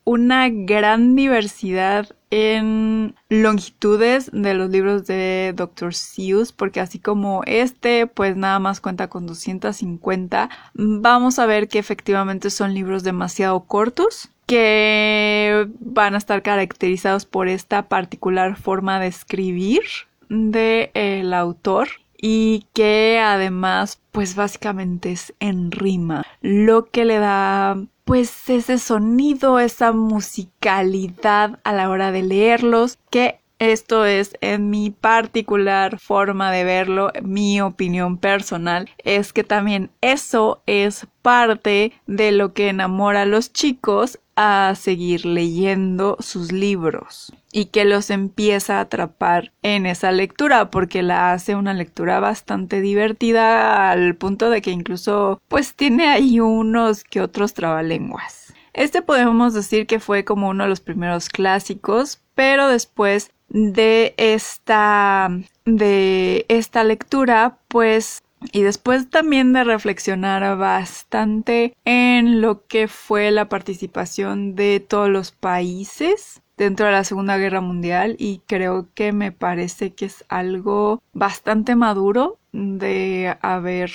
una 0.05 0.47
gran 0.49 1.17
diversidad 1.17 2.07
en 2.29 3.13
longitudes 3.27 4.29
de 4.31 4.53
los 4.53 4.69
libros 4.69 5.05
de 5.05 5.51
Dr. 5.53 5.93
Seuss, 5.93 6.53
porque 6.53 6.79
así 6.79 6.97
como 6.97 7.43
este, 7.45 8.07
pues 8.07 8.37
nada 8.37 8.59
más 8.59 8.79
cuenta 8.79 9.09
con 9.09 9.27
250, 9.27 10.49
vamos 10.73 11.39
a 11.39 11.45
ver 11.45 11.67
que 11.67 11.79
efectivamente 11.79 12.49
son 12.51 12.73
libros 12.73 13.03
demasiado 13.03 13.65
cortos 13.65 14.29
que 14.45 15.67
van 15.81 16.15
a 16.15 16.19
estar 16.19 16.41
caracterizados 16.41 17.25
por 17.25 17.49
esta 17.49 17.89
particular 17.89 18.55
forma 18.55 19.01
de 19.01 19.07
escribir 19.07 19.81
del 20.29 21.33
autor 21.33 21.89
y 22.19 22.65
que 22.73 23.19
además 23.23 24.01
pues 24.11 24.35
básicamente 24.35 25.11
es 25.11 25.33
en 25.39 25.71
rima. 25.71 26.23
Lo 26.41 26.85
que 26.85 27.05
le 27.05 27.19
da 27.19 27.77
pues 28.05 28.49
ese 28.49 28.77
sonido 28.79 29.59
esa 29.59 29.91
musicalidad 29.91 31.59
a 31.63 31.73
la 31.73 31.89
hora 31.89 32.11
de 32.11 32.23
leerlos 32.23 32.97
que 33.09 33.41
esto 33.59 34.05
es 34.05 34.37
en 34.41 34.69
mi 34.69 34.91
particular 34.91 35.99
forma 35.99 36.51
de 36.51 36.63
verlo, 36.63 37.11
mi 37.23 37.59
opinión 37.59 38.17
personal, 38.17 38.87
es 39.03 39.33
que 39.33 39.43
también 39.43 39.89
eso 40.01 40.61
es 40.67 41.07
parte 41.23 41.93
de 42.05 42.31
lo 42.31 42.53
que 42.53 42.69
enamora 42.69 43.23
a 43.23 43.25
los 43.25 43.51
chicos 43.51 44.19
a 44.35 44.75
seguir 44.75 45.25
leyendo 45.25 46.17
sus 46.19 46.51
libros 46.51 47.33
y 47.57 47.65
que 47.65 47.85
los 47.85 48.11
empieza 48.11 48.77
a 48.77 48.81
atrapar 48.81 49.51
en 49.63 49.87
esa 49.87 50.11
lectura 50.11 50.69
porque 50.69 51.01
la 51.01 51.33
hace 51.33 51.55
una 51.55 51.73
lectura 51.73 52.19
bastante 52.19 52.81
divertida 52.81 53.89
al 53.89 54.15
punto 54.15 54.51
de 54.51 54.61
que 54.61 54.69
incluso 54.69 55.41
pues 55.47 55.73
tiene 55.73 56.07
ahí 56.07 56.39
unos 56.39 57.03
que 57.03 57.19
otros 57.19 57.55
trabalenguas. 57.55 58.53
Este 58.73 59.01
podemos 59.01 59.55
decir 59.55 59.87
que 59.87 59.99
fue 59.99 60.23
como 60.23 60.49
uno 60.49 60.65
de 60.65 60.69
los 60.69 60.81
primeros 60.81 61.29
clásicos, 61.29 62.21
pero 62.35 62.67
después 62.67 63.31
de 63.49 64.13
esta 64.17 65.31
de 65.65 66.45
esta 66.49 66.83
lectura 66.83 67.57
pues 67.69 68.21
y 68.51 68.61
después 68.61 69.09
también 69.09 69.51
de 69.53 69.63
reflexionar 69.63 70.59
bastante 70.59 71.75
en 71.85 72.39
lo 72.39 72.67
que 72.67 72.87
fue 72.87 73.31
la 73.31 73.49
participación 73.49 74.53
de 74.53 74.79
todos 74.79 75.09
los 75.09 75.31
países 75.31 76.43
dentro 76.57 76.87
de 76.87 76.91
la 76.91 77.03
Segunda 77.03 77.37
Guerra 77.37 77.61
Mundial 77.61 78.15
y 78.19 78.41
creo 78.47 78.87
que 78.93 79.13
me 79.13 79.31
parece 79.31 79.93
que 79.93 80.05
es 80.05 80.25
algo 80.27 81.01
bastante 81.13 81.75
maduro 81.75 82.37
de 82.51 83.37
haber 83.41 83.91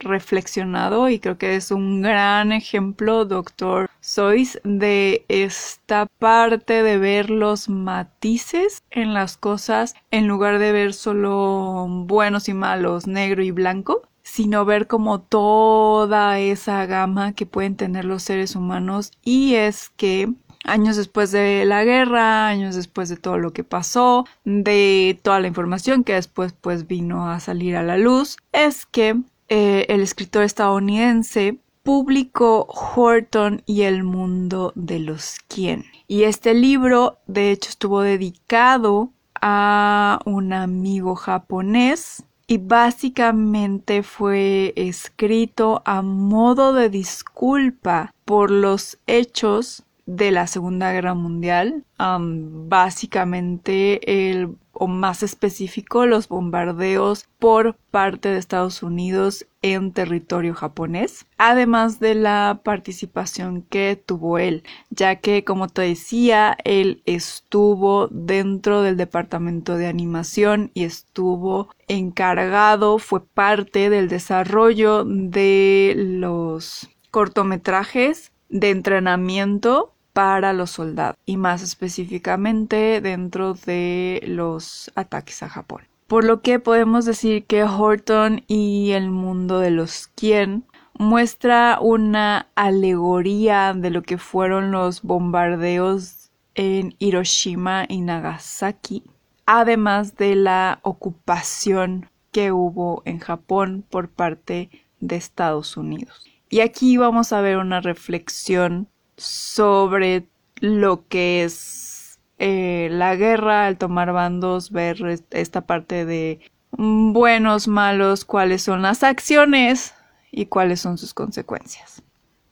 reflexionado 0.00 1.08
y 1.08 1.18
creo 1.18 1.38
que 1.38 1.56
es 1.56 1.70
un 1.70 2.02
gran 2.02 2.52
ejemplo, 2.52 3.24
doctor 3.24 3.88
Sois, 4.00 4.58
de 4.64 5.24
esta 5.28 6.06
parte 6.18 6.82
de 6.82 6.98
ver 6.98 7.30
los 7.30 7.68
matices 7.68 8.82
en 8.90 9.14
las 9.14 9.36
cosas 9.36 9.94
en 10.10 10.26
lugar 10.26 10.58
de 10.58 10.72
ver 10.72 10.94
solo 10.94 11.86
buenos 11.88 12.48
y 12.48 12.54
malos, 12.54 13.06
negro 13.06 13.42
y 13.42 13.50
blanco, 13.50 14.02
sino 14.22 14.64
ver 14.64 14.86
como 14.86 15.20
toda 15.20 16.38
esa 16.38 16.86
gama 16.86 17.32
que 17.32 17.46
pueden 17.46 17.76
tener 17.76 18.04
los 18.04 18.22
seres 18.22 18.56
humanos. 18.56 19.12
Y 19.22 19.54
es 19.54 19.90
que 19.90 20.32
años 20.64 20.96
después 20.96 21.32
de 21.32 21.64
la 21.64 21.84
guerra, 21.84 22.48
años 22.48 22.74
después 22.74 23.08
de 23.08 23.16
todo 23.16 23.38
lo 23.38 23.52
que 23.52 23.64
pasó, 23.64 24.26
de 24.44 25.18
toda 25.22 25.40
la 25.40 25.48
información 25.48 26.04
que 26.04 26.14
después 26.14 26.54
pues 26.60 26.86
vino 26.86 27.30
a 27.30 27.40
salir 27.40 27.76
a 27.76 27.82
la 27.82 27.96
luz, 27.96 28.36
es 28.52 28.86
que 28.86 29.20
eh, 29.48 29.86
el 29.88 30.00
escritor 30.00 30.44
estadounidense 30.44 31.58
publicó 31.82 32.66
Horton 32.68 33.62
y 33.66 33.82
el 33.82 34.04
mundo 34.04 34.72
de 34.74 34.98
los 34.98 35.38
quién. 35.48 35.84
Y 36.06 36.24
este 36.24 36.54
libro, 36.54 37.18
de 37.26 37.50
hecho, 37.50 37.70
estuvo 37.70 38.02
dedicado 38.02 39.10
a 39.40 40.20
un 40.26 40.52
amigo 40.52 41.14
japonés 41.14 42.24
y 42.46 42.58
básicamente 42.58 44.02
fue 44.02 44.72
escrito 44.76 45.82
a 45.84 46.02
modo 46.02 46.72
de 46.72 46.90
disculpa 46.90 48.12
por 48.24 48.50
los 48.50 48.98
hechos 49.06 49.84
de 50.16 50.32
la 50.32 50.46
Segunda 50.46 50.92
Guerra 50.92 51.14
Mundial. 51.14 51.84
básicamente 51.98 54.30
el 54.30 54.56
o 54.72 54.86
más 54.86 55.22
específico 55.22 56.06
los 56.06 56.26
bombardeos 56.26 57.28
por 57.38 57.76
parte 57.90 58.30
de 58.30 58.38
Estados 58.38 58.82
Unidos 58.82 59.46
en 59.60 59.92
territorio 59.92 60.54
japonés, 60.54 61.26
además 61.36 62.00
de 62.00 62.14
la 62.14 62.62
participación 62.64 63.60
que 63.60 64.02
tuvo 64.02 64.38
él, 64.38 64.62
ya 64.88 65.16
que 65.16 65.44
como 65.44 65.68
te 65.68 65.82
decía, 65.82 66.56
él 66.64 67.02
estuvo 67.04 68.08
dentro 68.08 68.80
del 68.80 68.96
departamento 68.96 69.76
de 69.76 69.86
animación 69.86 70.70
y 70.72 70.84
estuvo 70.84 71.68
encargado, 71.86 72.98
fue 72.98 73.22
parte 73.22 73.90
del 73.90 74.08
desarrollo 74.08 75.04
de 75.04 75.92
los 75.94 76.88
cortometrajes 77.10 78.32
de 78.48 78.70
entrenamiento 78.70 79.92
para 80.12 80.52
los 80.52 80.70
soldados 80.70 81.16
y 81.26 81.36
más 81.36 81.62
específicamente 81.62 83.00
dentro 83.00 83.54
de 83.54 84.22
los 84.26 84.90
ataques 84.94 85.42
a 85.42 85.48
Japón. 85.48 85.82
Por 86.06 86.24
lo 86.24 86.42
que 86.42 86.58
podemos 86.58 87.04
decir 87.04 87.44
que 87.44 87.62
Horton 87.62 88.42
y 88.48 88.90
el 88.92 89.10
mundo 89.10 89.60
de 89.60 89.70
los 89.70 90.08
quien 90.08 90.64
muestra 90.98 91.78
una 91.80 92.48
alegoría 92.56 93.72
de 93.74 93.90
lo 93.90 94.02
que 94.02 94.18
fueron 94.18 94.70
los 94.70 95.02
bombardeos 95.02 96.30
en 96.54 96.94
Hiroshima 96.98 97.86
y 97.88 98.02
Nagasaki, 98.02 99.04
además 99.46 100.16
de 100.16 100.34
la 100.34 100.80
ocupación 100.82 102.10
que 102.32 102.52
hubo 102.52 103.02
en 103.06 103.18
Japón 103.18 103.84
por 103.88 104.10
parte 104.10 104.68
de 105.00 105.16
Estados 105.16 105.76
Unidos. 105.76 106.26
Y 106.50 106.60
aquí 106.60 106.96
vamos 106.96 107.32
a 107.32 107.40
ver 107.40 107.56
una 107.56 107.80
reflexión 107.80 108.88
sobre 109.20 110.26
lo 110.56 111.06
que 111.08 111.44
es 111.44 112.18
eh, 112.38 112.88
la 112.90 113.16
guerra, 113.16 113.68
el 113.68 113.76
tomar 113.76 114.12
bandos, 114.12 114.70
ver 114.70 115.20
esta 115.30 115.60
parte 115.60 116.04
de 116.04 116.40
buenos, 116.72 117.68
malos, 117.68 118.24
cuáles 118.24 118.62
son 118.62 118.82
las 118.82 119.02
acciones 119.02 119.94
y 120.30 120.46
cuáles 120.46 120.80
son 120.80 120.96
sus 120.98 121.12
consecuencias. 121.12 122.02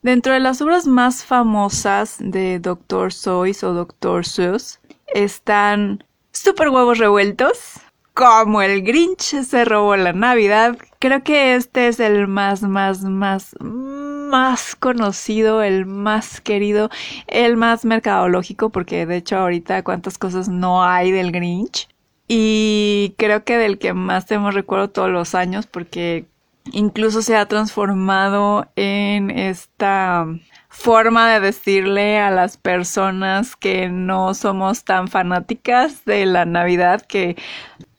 Dentro 0.01 0.33
de 0.33 0.39
las 0.39 0.61
obras 0.61 0.87
más 0.87 1.25
famosas 1.25 2.17
de 2.19 2.59
Dr. 2.59 3.11
Seuss 3.11 3.63
o 3.63 3.73
Dr. 3.73 4.25
Seuss 4.25 4.79
están 5.07 6.03
Super 6.31 6.69
Huevos 6.69 6.99
Revueltos, 6.99 7.81
como 8.13 8.61
el 8.61 8.83
Grinch 8.83 9.43
se 9.43 9.65
robó 9.65 9.95
la 9.95 10.13
Navidad. 10.13 10.77
Creo 10.99 11.23
que 11.23 11.55
este 11.55 11.87
es 11.87 11.99
el 11.99 12.27
más, 12.27 12.61
más, 12.61 13.03
más, 13.03 13.55
más 14.29 14.75
conocido, 14.75 15.61
el 15.63 15.85
más 15.85 16.39
querido, 16.39 16.89
el 17.27 17.57
más 17.57 17.83
mercadológico, 17.83 18.69
porque 18.69 19.05
de 19.05 19.17
hecho 19.17 19.37
ahorita 19.37 19.83
cuántas 19.83 20.17
cosas 20.17 20.47
no 20.47 20.83
hay 20.83 21.11
del 21.11 21.31
Grinch. 21.31 21.89
Y 22.27 23.15
creo 23.17 23.43
que 23.43 23.57
del 23.57 23.79
que 23.79 23.93
más 23.93 24.27
tenemos 24.27 24.53
recuerdo 24.53 24.89
todos 24.89 25.09
los 25.09 25.35
años, 25.35 25.65
porque 25.65 26.25
incluso 26.71 27.21
se 27.21 27.35
ha 27.35 27.47
transformado 27.47 28.67
en 28.75 29.31
esta 29.31 30.27
forma 30.69 31.33
de 31.33 31.39
decirle 31.39 32.19
a 32.19 32.29
las 32.29 32.55
personas 32.57 33.55
que 33.55 33.89
no 33.89 34.35
somos 34.35 34.83
tan 34.83 35.07
fanáticas 35.07 36.05
de 36.05 36.27
la 36.27 36.45
Navidad 36.45 37.01
que 37.01 37.35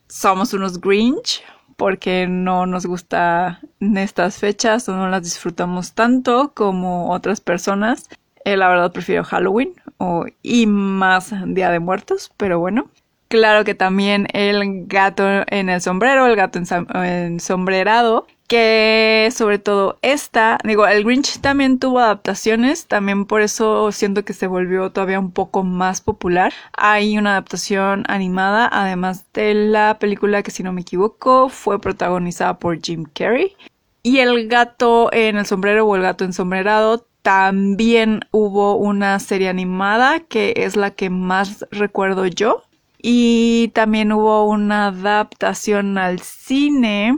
somos 0.06 0.54
unos 0.54 0.80
Grinch 0.80 1.42
porque 1.80 2.26
no 2.28 2.66
nos 2.66 2.84
gusta 2.84 3.62
estas 3.80 4.36
fechas 4.36 4.86
o 4.90 4.94
no 4.94 5.08
las 5.08 5.22
disfrutamos 5.22 5.94
tanto 5.94 6.52
como 6.52 7.10
otras 7.10 7.40
personas. 7.40 8.10
Eh, 8.44 8.58
la 8.58 8.68
verdad 8.68 8.92
prefiero 8.92 9.24
Halloween 9.24 9.72
o, 9.96 10.26
y 10.42 10.66
más 10.66 11.32
Día 11.46 11.70
de 11.70 11.80
Muertos, 11.80 12.32
pero 12.36 12.58
bueno. 12.58 12.90
Claro 13.30 13.62
que 13.62 13.76
también 13.76 14.26
el 14.32 14.86
gato 14.88 15.22
en 15.46 15.68
el 15.68 15.80
sombrero, 15.80 16.26
el 16.26 16.34
gato 16.34 16.58
ensombrerado, 16.58 18.26
que 18.48 19.28
sobre 19.32 19.60
todo 19.60 20.00
esta, 20.02 20.58
digo, 20.64 20.84
el 20.88 21.04
Grinch 21.04 21.38
también 21.38 21.78
tuvo 21.78 22.00
adaptaciones, 22.00 22.88
también 22.88 23.26
por 23.26 23.40
eso 23.40 23.92
siento 23.92 24.24
que 24.24 24.32
se 24.32 24.48
volvió 24.48 24.90
todavía 24.90 25.20
un 25.20 25.30
poco 25.30 25.62
más 25.62 26.00
popular. 26.00 26.52
Hay 26.76 27.18
una 27.18 27.30
adaptación 27.30 28.02
animada, 28.08 28.68
además 28.72 29.32
de 29.32 29.54
la 29.54 30.00
película 30.00 30.42
que 30.42 30.50
si 30.50 30.64
no 30.64 30.72
me 30.72 30.80
equivoco 30.80 31.48
fue 31.50 31.80
protagonizada 31.80 32.58
por 32.58 32.82
Jim 32.82 33.04
Carrey. 33.14 33.54
Y 34.02 34.18
el 34.18 34.48
gato 34.48 35.08
en 35.12 35.36
el 35.36 35.46
sombrero 35.46 35.86
o 35.86 35.94
el 35.94 36.02
gato 36.02 36.24
ensombrerado 36.24 37.06
también 37.22 38.22
hubo 38.32 38.74
una 38.74 39.20
serie 39.20 39.48
animada 39.48 40.18
que 40.18 40.52
es 40.56 40.74
la 40.74 40.90
que 40.90 41.10
más 41.10 41.64
recuerdo 41.70 42.26
yo. 42.26 42.64
Y 43.02 43.68
también 43.68 44.12
hubo 44.12 44.44
una 44.44 44.88
adaptación 44.88 45.96
al 45.98 46.20
cine 46.20 47.16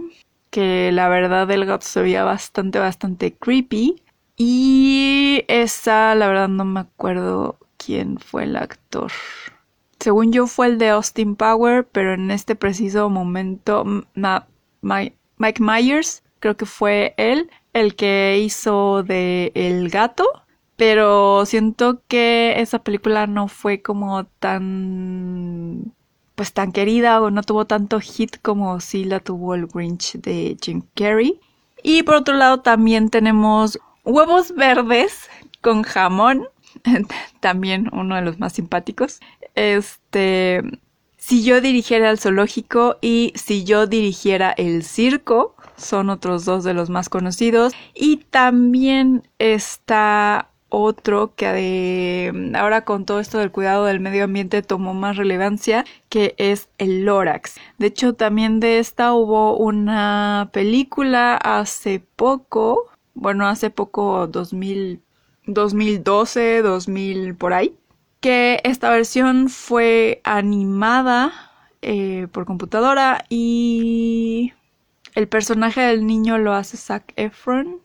que 0.50 0.92
la 0.92 1.08
verdad 1.08 1.50
el 1.50 1.64
gato 1.64 1.86
se 1.86 2.02
veía 2.02 2.24
bastante, 2.24 2.78
bastante 2.78 3.32
creepy. 3.34 4.02
Y 4.36 5.44
esa, 5.48 6.14
la 6.14 6.28
verdad 6.28 6.48
no 6.48 6.64
me 6.64 6.80
acuerdo 6.80 7.58
quién 7.76 8.18
fue 8.18 8.44
el 8.44 8.56
actor. 8.56 9.10
Según 9.98 10.32
yo 10.32 10.46
fue 10.46 10.66
el 10.66 10.78
de 10.78 10.90
Austin 10.90 11.36
Power, 11.36 11.86
pero 11.86 12.14
en 12.14 12.30
este 12.30 12.54
preciso 12.54 13.08
momento 13.08 13.84
Mike 14.14 15.16
Myers, 15.60 16.22
creo 16.40 16.56
que 16.56 16.66
fue 16.66 17.14
él 17.16 17.50
el 17.72 17.94
que 17.94 18.40
hizo 18.44 19.02
de 19.02 19.52
El 19.54 19.88
gato. 19.88 20.26
Pero 20.82 21.46
siento 21.46 22.02
que 22.08 22.60
esa 22.60 22.80
película 22.80 23.28
no 23.28 23.46
fue 23.46 23.82
como 23.82 24.24
tan 24.24 25.94
pues 26.34 26.52
tan 26.52 26.72
querida 26.72 27.20
o 27.20 27.30
no 27.30 27.44
tuvo 27.44 27.66
tanto 27.66 28.00
hit 28.00 28.38
como 28.42 28.80
si 28.80 29.04
la 29.04 29.20
tuvo 29.20 29.54
el 29.54 29.68
Grinch 29.68 30.14
de 30.14 30.56
Jim 30.60 30.82
Carrey. 30.96 31.38
Y 31.84 32.02
por 32.02 32.16
otro 32.16 32.34
lado 32.34 32.62
también 32.62 33.10
tenemos 33.10 33.78
huevos 34.02 34.56
verdes 34.56 35.30
con 35.60 35.84
jamón, 35.84 36.48
también 37.38 37.88
uno 37.92 38.16
de 38.16 38.22
los 38.22 38.40
más 38.40 38.54
simpáticos. 38.54 39.20
Este, 39.54 40.62
si 41.16 41.44
yo 41.44 41.60
dirigiera 41.60 42.10
el 42.10 42.18
zoológico 42.18 42.98
y 43.00 43.32
si 43.36 43.62
yo 43.62 43.86
dirigiera 43.86 44.50
el 44.50 44.82
circo, 44.82 45.54
son 45.76 46.10
otros 46.10 46.44
dos 46.44 46.64
de 46.64 46.74
los 46.74 46.90
más 46.90 47.08
conocidos. 47.08 47.72
Y 47.94 48.16
también 48.32 49.28
está 49.38 50.48
otro 50.72 51.34
que 51.34 52.32
ahora 52.54 52.84
con 52.84 53.04
todo 53.04 53.20
esto 53.20 53.38
del 53.38 53.52
cuidado 53.52 53.84
del 53.84 54.00
medio 54.00 54.24
ambiente 54.24 54.62
tomó 54.62 54.94
más 54.94 55.16
relevancia, 55.16 55.84
que 56.08 56.34
es 56.38 56.68
el 56.78 57.04
Lorax. 57.04 57.56
De 57.78 57.86
hecho, 57.86 58.14
también 58.14 58.58
de 58.58 58.78
esta 58.78 59.12
hubo 59.12 59.56
una 59.56 60.48
película 60.52 61.36
hace 61.36 62.00
poco, 62.16 62.90
bueno, 63.14 63.46
hace 63.46 63.70
poco 63.70 64.26
2000, 64.26 65.02
2012, 65.46 66.62
2000 66.62 67.34
por 67.34 67.52
ahí, 67.52 67.76
que 68.20 68.60
esta 68.64 68.90
versión 68.90 69.48
fue 69.50 70.20
animada 70.24 71.32
eh, 71.82 72.28
por 72.32 72.46
computadora 72.46 73.24
y 73.28 74.52
el 75.14 75.28
personaje 75.28 75.82
del 75.82 76.06
niño 76.06 76.38
lo 76.38 76.54
hace 76.54 76.76
Zac 76.76 77.12
Efron. 77.16 77.80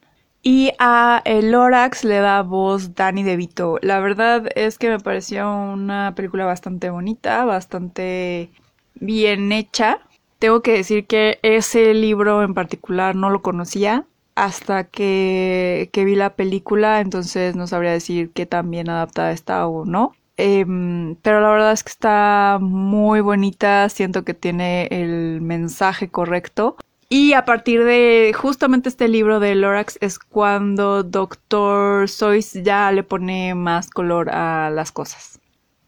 Y 0.49 0.71
a 0.79 1.21
el 1.25 1.51
Lorax 1.51 2.05
le 2.05 2.19
da 2.19 2.41
voz 2.41 2.95
Danny 2.95 3.21
DeVito. 3.21 3.79
La 3.81 3.99
verdad 3.99 4.47
es 4.55 4.77
que 4.77 4.88
me 4.88 4.97
pareció 4.97 5.51
una 5.51 6.13
película 6.15 6.45
bastante 6.45 6.89
bonita, 6.89 7.43
bastante 7.43 8.49
bien 8.95 9.51
hecha. 9.51 9.99
Tengo 10.39 10.62
que 10.62 10.71
decir 10.71 11.05
que 11.05 11.38
ese 11.41 11.93
libro 11.93 12.43
en 12.43 12.53
particular 12.53 13.13
no 13.13 13.29
lo 13.29 13.41
conocía 13.41 14.05
hasta 14.36 14.86
que, 14.86 15.89
que 15.91 16.05
vi 16.05 16.15
la 16.15 16.38
película, 16.38 17.01
entonces 17.01 17.57
no 17.57 17.67
sabría 17.67 17.91
decir 17.91 18.31
qué 18.31 18.45
tan 18.45 18.71
bien 18.71 18.89
adaptada 18.89 19.33
está 19.33 19.67
o 19.67 19.83
no. 19.83 20.13
Em, 20.38 21.15
pero 21.23 21.41
la 21.41 21.49
verdad 21.49 21.73
es 21.73 21.83
que 21.83 21.89
está 21.89 22.57
muy 22.62 23.19
bonita, 23.19 23.89
siento 23.89 24.23
que 24.23 24.33
tiene 24.33 24.88
el 24.91 25.41
mensaje 25.41 26.07
correcto. 26.10 26.77
Y 27.09 27.33
a 27.33 27.45
partir 27.45 27.85
de 27.85 28.35
justamente 28.37 28.89
este 28.89 29.07
libro 29.07 29.39
de 29.39 29.55
Lorax 29.55 29.97
es 30.01 30.19
cuando 30.19 31.03
Doctor 31.03 32.09
Seuss 32.09 32.51
ya 32.53 32.91
le 32.91 33.03
pone 33.03 33.55
más 33.55 33.89
color 33.89 34.29
a 34.29 34.69
las 34.71 34.91
cosas. 34.91 35.39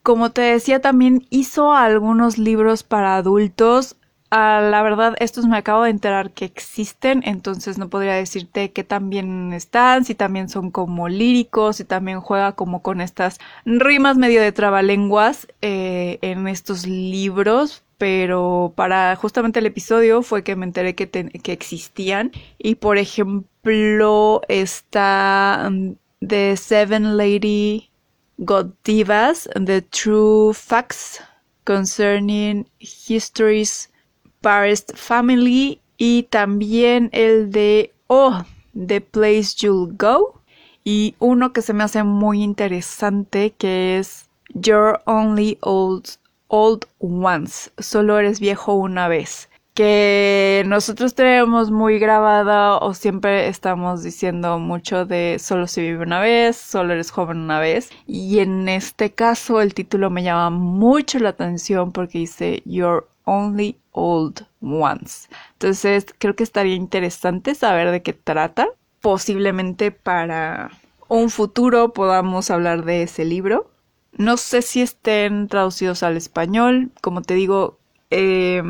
Como 0.01 0.31
te 0.31 0.41
decía, 0.41 0.79
también 0.79 1.27
hizo 1.29 1.73
algunos 1.73 2.37
libros 2.37 2.83
para 2.83 3.17
adultos. 3.17 3.97
Ah, 4.31 4.61
la 4.71 4.81
verdad, 4.81 5.15
estos 5.19 5.45
me 5.45 5.57
acabo 5.57 5.83
de 5.83 5.89
enterar 5.89 6.31
que 6.31 6.45
existen, 6.45 7.21
entonces 7.25 7.77
no 7.77 7.89
podría 7.89 8.13
decirte 8.13 8.71
que 8.71 8.85
también 8.85 9.51
están, 9.51 10.05
si 10.05 10.15
también 10.15 10.47
son 10.47 10.71
como 10.71 11.09
líricos, 11.09 11.77
si 11.77 11.83
también 11.83 12.21
juega 12.21 12.53
como 12.53 12.81
con 12.81 13.01
estas 13.01 13.39
rimas 13.65 14.17
medio 14.17 14.41
de 14.41 14.53
trabalenguas 14.53 15.47
eh, 15.61 16.19
en 16.21 16.47
estos 16.47 16.85
libros, 16.87 17.83
pero 17.99 18.73
para 18.75 19.15
justamente 19.17 19.59
el 19.59 19.65
episodio 19.67 20.23
fue 20.23 20.41
que 20.41 20.55
me 20.55 20.65
enteré 20.65 20.95
que, 20.95 21.51
existían. 21.51 22.31
Y 22.57 22.75
por 22.75 22.97
ejemplo, 22.97 24.41
está 24.47 25.69
The 26.25 26.57
Seven 26.57 27.17
Lady 27.17 27.89
God 28.37 28.71
Divas, 28.85 29.49
The 29.53 29.81
True 29.81 30.53
Facts 30.53 31.21
Concerning 31.65 32.67
History's 32.79 33.91
Paris 34.41 34.85
Family 34.95 35.81
y 35.97 36.23
también 36.23 37.09
el 37.11 37.51
de 37.51 37.91
Oh, 38.07 38.43
The 38.73 39.01
Place 39.01 39.55
You'll 39.57 39.93
Go 39.97 40.41
y 40.85 41.15
uno 41.19 41.51
que 41.51 41.61
se 41.61 41.73
me 41.73 41.83
hace 41.83 42.03
muy 42.03 42.41
interesante 42.41 43.51
que 43.57 43.97
es 43.97 44.29
You're 44.53 45.01
Only 45.05 45.57
Old 45.61 46.05
Old 46.49 46.85
Once, 46.99 47.71
solo 47.77 48.19
eres 48.19 48.39
viejo 48.39 48.73
una 48.73 49.07
vez, 49.07 49.49
que 49.75 50.63
nosotros 50.65 51.15
tenemos 51.15 51.71
muy 51.71 51.99
grabada 51.99 52.77
o 52.77 52.93
siempre 52.93 53.47
estamos 53.47 54.03
diciendo 54.03 54.59
mucho 54.59 55.05
de 55.05 55.37
solo 55.39 55.67
se 55.67 55.81
vive 55.81 56.03
una 56.03 56.19
vez, 56.19 56.57
solo 56.57 56.93
eres 56.93 57.11
joven 57.11 57.37
una 57.37 57.59
vez, 57.59 57.89
y 58.07 58.39
en 58.39 58.67
este 58.67 59.11
caso 59.11 59.61
el 59.61 59.73
título 59.73 60.09
me 60.09 60.23
llama 60.23 60.49
mucho 60.49 61.19
la 61.19 61.29
atención 61.29 61.91
porque 61.91 62.17
dice 62.17 62.61
You're 62.65 63.05
Only 63.25 63.77
Old 63.91 64.45
Once. 64.59 65.29
Entonces 65.53 66.07
creo 66.17 66.35
que 66.35 66.43
estaría 66.43 66.75
interesante 66.75 67.53
saber 67.53 67.91
de 67.91 68.01
qué 68.01 68.13
trata. 68.13 68.67
Posiblemente 69.01 69.91
para 69.91 70.71
un 71.07 71.29
futuro 71.29 71.93
podamos 71.93 72.49
hablar 72.49 72.83
de 72.85 73.03
ese 73.03 73.23
libro. 73.23 73.69
No 74.13 74.37
sé 74.37 74.61
si 74.61 74.81
estén 74.81 75.47
traducidos 75.47 76.03
al 76.03 76.17
español. 76.17 76.91
Como 77.01 77.21
te 77.21 77.35
digo, 77.35 77.77
eh, 78.09 78.61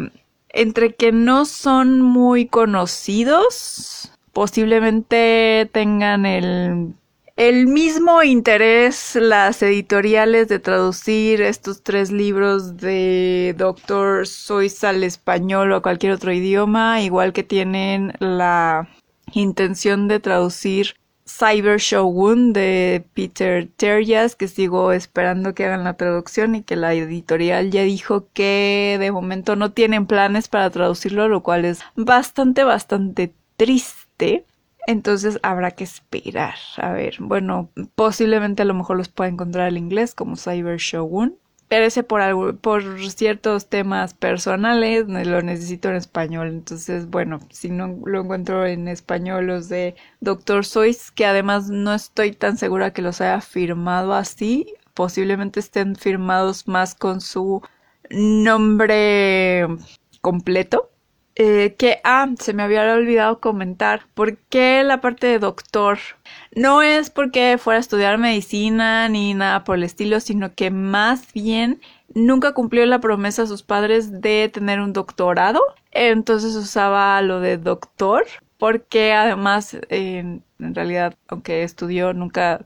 entre 0.50 0.96
que 0.96 1.12
no 1.12 1.46
son 1.46 2.02
muy 2.02 2.48
conocidos, 2.48 4.12
posiblemente 4.34 5.70
tengan 5.72 6.26
el, 6.26 6.94
el 7.40 7.68
mismo 7.68 8.22
interés 8.22 9.16
las 9.16 9.62
editoriales 9.62 10.50
de 10.50 10.60
traducir 10.60 11.42
estos 11.42 11.84
tres 11.84 12.12
libros 12.12 12.78
de 12.78 13.56
Doctor 13.58 14.28
Sois 14.28 14.84
al 14.84 15.04
español 15.04 15.72
o 15.72 15.78
a 15.78 15.82
cualquier 15.82 16.12
otro 16.12 16.34
idioma, 16.34 17.02
igual 17.02 17.32
que 17.32 17.44
tienen 17.44 18.14
la 18.20 18.90
intención 19.32 20.08
de 20.08 20.20
traducir 20.20 20.99
Cyber 21.30 21.80
Shogun 21.80 22.54
de 22.54 23.06
Peter 23.14 23.68
Terjas, 23.78 24.36
que 24.36 24.48
sigo 24.48 24.92
esperando 24.92 25.54
que 25.54 25.66
hagan 25.66 25.84
la 25.84 25.94
traducción 25.94 26.56
y 26.56 26.64
que 26.64 26.76
la 26.76 26.94
editorial 26.94 27.70
ya 27.70 27.84
dijo 27.84 28.28
que 28.34 28.98
de 29.00 29.12
momento 29.12 29.56
no 29.56 29.72
tienen 29.72 30.08
planes 30.08 30.48
para 30.48 30.70
traducirlo, 30.72 31.28
lo 31.28 31.44
cual 31.44 31.66
es 31.66 31.82
bastante, 31.96 32.64
bastante 32.64 33.32
triste. 33.58 34.46
Entonces 34.88 35.40
habrá 35.44 35.72
que 35.72 35.84
esperar. 35.84 36.56
A 36.78 36.92
ver, 36.92 37.18
bueno, 37.20 37.70
posiblemente 37.94 38.64
a 38.64 38.66
lo 38.66 38.74
mejor 38.74 38.98
los 38.98 39.10
pueda 39.10 39.30
encontrar 39.30 39.70
en 39.70 39.78
inglés 39.78 40.16
como 40.16 40.36
Cyber 40.36 40.78
Shogun 40.78 41.38
perece 41.70 42.04
por, 42.04 42.58
por 42.58 42.84
ciertos 43.12 43.70
temas 43.70 44.14
personales, 44.14 45.08
lo 45.08 45.42
necesito 45.42 45.90
en 45.90 45.96
español. 45.96 46.50
Entonces, 46.50 47.10
bueno, 47.10 47.40
si 47.52 47.70
no 47.70 48.00
lo 48.06 48.22
encuentro 48.22 48.66
en 48.66 48.88
español, 48.88 49.48
los 49.48 49.70
de 49.70 49.96
Doctor 50.20 50.66
Sois, 50.66 51.12
que 51.12 51.26
además 51.26 51.70
no 51.70 51.94
estoy 51.94 52.34
tan 52.34 52.58
segura 52.58 52.92
que 52.92 53.04
los 53.04 53.22
haya 53.22 53.40
firmado 53.42 54.14
así, 54.14 54.74
posiblemente 54.94 55.60
estén 55.62 55.96
firmados 55.96 56.68
más 56.68 56.96
con 56.96 57.22
su 57.22 57.62
nombre 58.10 59.68
completo. 60.22 60.90
Eh, 61.42 61.76
que, 61.78 62.02
ah, 62.04 62.28
se 62.38 62.54
me 62.54 62.64
había 62.64 62.94
olvidado 62.94 63.40
comentar, 63.40 64.02
¿por 64.14 64.38
qué 64.50 64.84
la 64.84 65.00
parte 65.00 65.26
de 65.26 65.40
doctor? 65.40 65.98
No 66.54 66.82
es 66.82 67.10
porque 67.10 67.58
fuera 67.58 67.78
a 67.78 67.80
estudiar 67.80 68.18
medicina 68.18 69.08
ni 69.08 69.34
nada 69.34 69.64
por 69.64 69.78
el 69.78 69.84
estilo, 69.84 70.20
sino 70.20 70.54
que 70.54 70.70
más 70.70 71.32
bien 71.32 71.80
nunca 72.14 72.54
cumplió 72.54 72.86
la 72.86 73.00
promesa 73.00 73.44
a 73.44 73.48
sus 73.48 73.64
padres 73.64 74.20
de 74.22 74.50
tener 74.54 74.82
un 74.82 74.92
doctorado, 74.92 75.62
entonces 75.92 76.56
usaba 76.56 77.22
lo 77.22 77.40
de 77.40 77.58
doctor, 77.58 78.26
porque 78.58 79.14
además, 79.14 79.78
en 79.90 80.44
realidad, 80.60 81.16
aunque 81.30 81.64
estudió, 81.64 82.14
nunca 82.14 82.66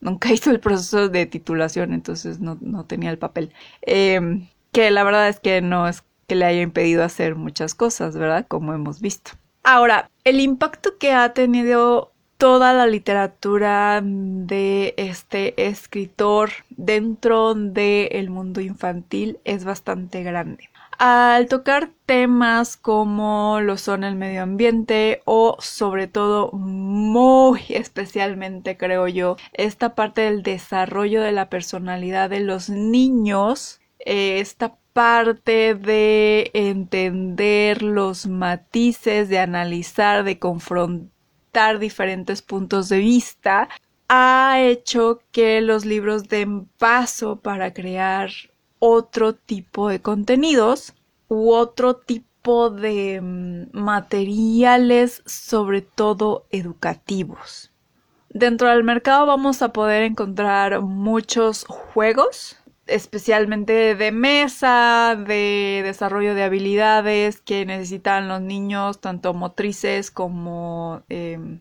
nunca 0.00 0.32
hizo 0.32 0.50
el 0.50 0.60
proceso 0.60 1.08
de 1.08 1.26
titulación, 1.26 1.92
entonces 1.92 2.40
no, 2.40 2.58
no 2.60 2.84
tenía 2.84 3.10
el 3.10 3.18
papel. 3.18 3.52
Em, 3.82 4.48
que 4.72 4.90
la 4.90 5.04
verdad 5.04 5.28
es 5.28 5.40
que 5.40 5.60
no 5.60 5.88
es 5.88 6.02
que 6.28 6.36
le 6.36 6.44
haya 6.44 6.62
impedido 6.62 7.02
hacer 7.02 7.34
muchas 7.34 7.74
cosas, 7.74 8.16
¿verdad? 8.16 8.46
Como 8.46 8.74
hemos 8.74 9.00
visto. 9.00 9.32
Ahora, 9.64 10.10
el 10.24 10.40
impacto 10.40 10.98
que 10.98 11.12
ha 11.12 11.32
tenido 11.32 12.12
toda 12.36 12.72
la 12.72 12.86
literatura 12.86 14.00
de 14.02 14.94
este 14.96 15.66
escritor 15.66 16.50
dentro 16.70 17.54
del 17.54 18.30
mundo 18.30 18.60
infantil 18.60 19.40
es 19.44 19.64
bastante 19.64 20.22
grande. 20.22 20.70
Al 20.98 21.46
tocar 21.46 21.90
temas 22.06 22.76
como 22.76 23.60
lo 23.60 23.76
son 23.76 24.04
el 24.04 24.14
medio 24.16 24.42
ambiente 24.42 25.22
o 25.24 25.56
sobre 25.60 26.08
todo 26.08 26.50
muy 26.52 27.60
especialmente 27.68 28.76
creo 28.76 29.06
yo 29.06 29.36
esta 29.52 29.94
parte 29.94 30.22
del 30.22 30.42
desarrollo 30.42 31.22
de 31.22 31.32
la 31.32 31.48
personalidad 31.48 32.30
de 32.30 32.40
los 32.40 32.68
niños, 32.68 33.80
eh, 34.00 34.40
esta 34.40 34.76
parte 34.98 35.76
de 35.76 36.50
entender 36.54 37.84
los 37.84 38.26
matices, 38.26 39.28
de 39.28 39.38
analizar, 39.38 40.24
de 40.24 40.40
confrontar 40.40 41.78
diferentes 41.78 42.42
puntos 42.42 42.88
de 42.88 42.98
vista, 42.98 43.68
ha 44.08 44.60
hecho 44.60 45.20
que 45.30 45.60
los 45.60 45.84
libros 45.84 46.28
den 46.28 46.64
paso 46.78 47.36
para 47.36 47.72
crear 47.72 48.30
otro 48.80 49.36
tipo 49.36 49.88
de 49.88 50.02
contenidos 50.02 50.94
u 51.28 51.52
otro 51.52 51.94
tipo 51.94 52.68
de 52.68 53.20
mm, 53.22 53.78
materiales, 53.78 55.22
sobre 55.26 55.80
todo 55.80 56.44
educativos. 56.50 57.70
Dentro 58.30 58.68
del 58.68 58.82
mercado 58.82 59.26
vamos 59.26 59.62
a 59.62 59.72
poder 59.72 60.02
encontrar 60.02 60.80
muchos 60.80 61.66
juegos, 61.68 62.56
especialmente 62.88 63.94
de 63.94 64.12
mesa, 64.12 65.16
de 65.16 65.82
desarrollo 65.84 66.34
de 66.34 66.42
habilidades 66.44 67.40
que 67.40 67.66
necesitan 67.66 68.28
los 68.28 68.40
niños, 68.40 69.00
tanto 69.00 69.34
motrices 69.34 70.10
como 70.10 71.02
em, 71.08 71.60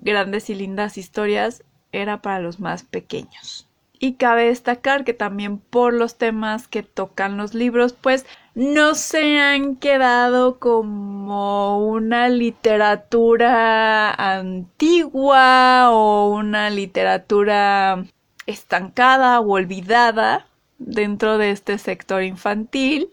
grandes 0.01 0.49
y 0.49 0.55
lindas 0.55 0.97
historias, 0.97 1.63
era 1.91 2.21
para 2.21 2.39
los 2.39 2.59
más 2.59 2.83
pequeños. 2.83 3.66
Y 3.99 4.13
cabe 4.13 4.45
destacar 4.45 5.03
que 5.03 5.13
también 5.13 5.57
por 5.57 5.93
los 5.93 6.17
temas 6.17 6.67
que 6.67 6.83
tocan 6.83 7.37
los 7.37 7.53
libros, 7.53 7.93
pues 7.93 8.25
no 8.53 8.95
se 8.95 9.39
han 9.39 9.75
quedado 9.75 10.59
como 10.59 11.87
una 11.87 12.29
literatura 12.29 14.11
antigua 14.11 15.89
o 15.91 16.29
una 16.29 16.69
literatura 16.69 18.03
estancada 18.45 19.39
o 19.39 19.49
olvidada 19.51 20.47
dentro 20.79 21.37
de 21.37 21.51
este 21.51 21.77
sector 21.77 22.23
infantil, 22.23 23.09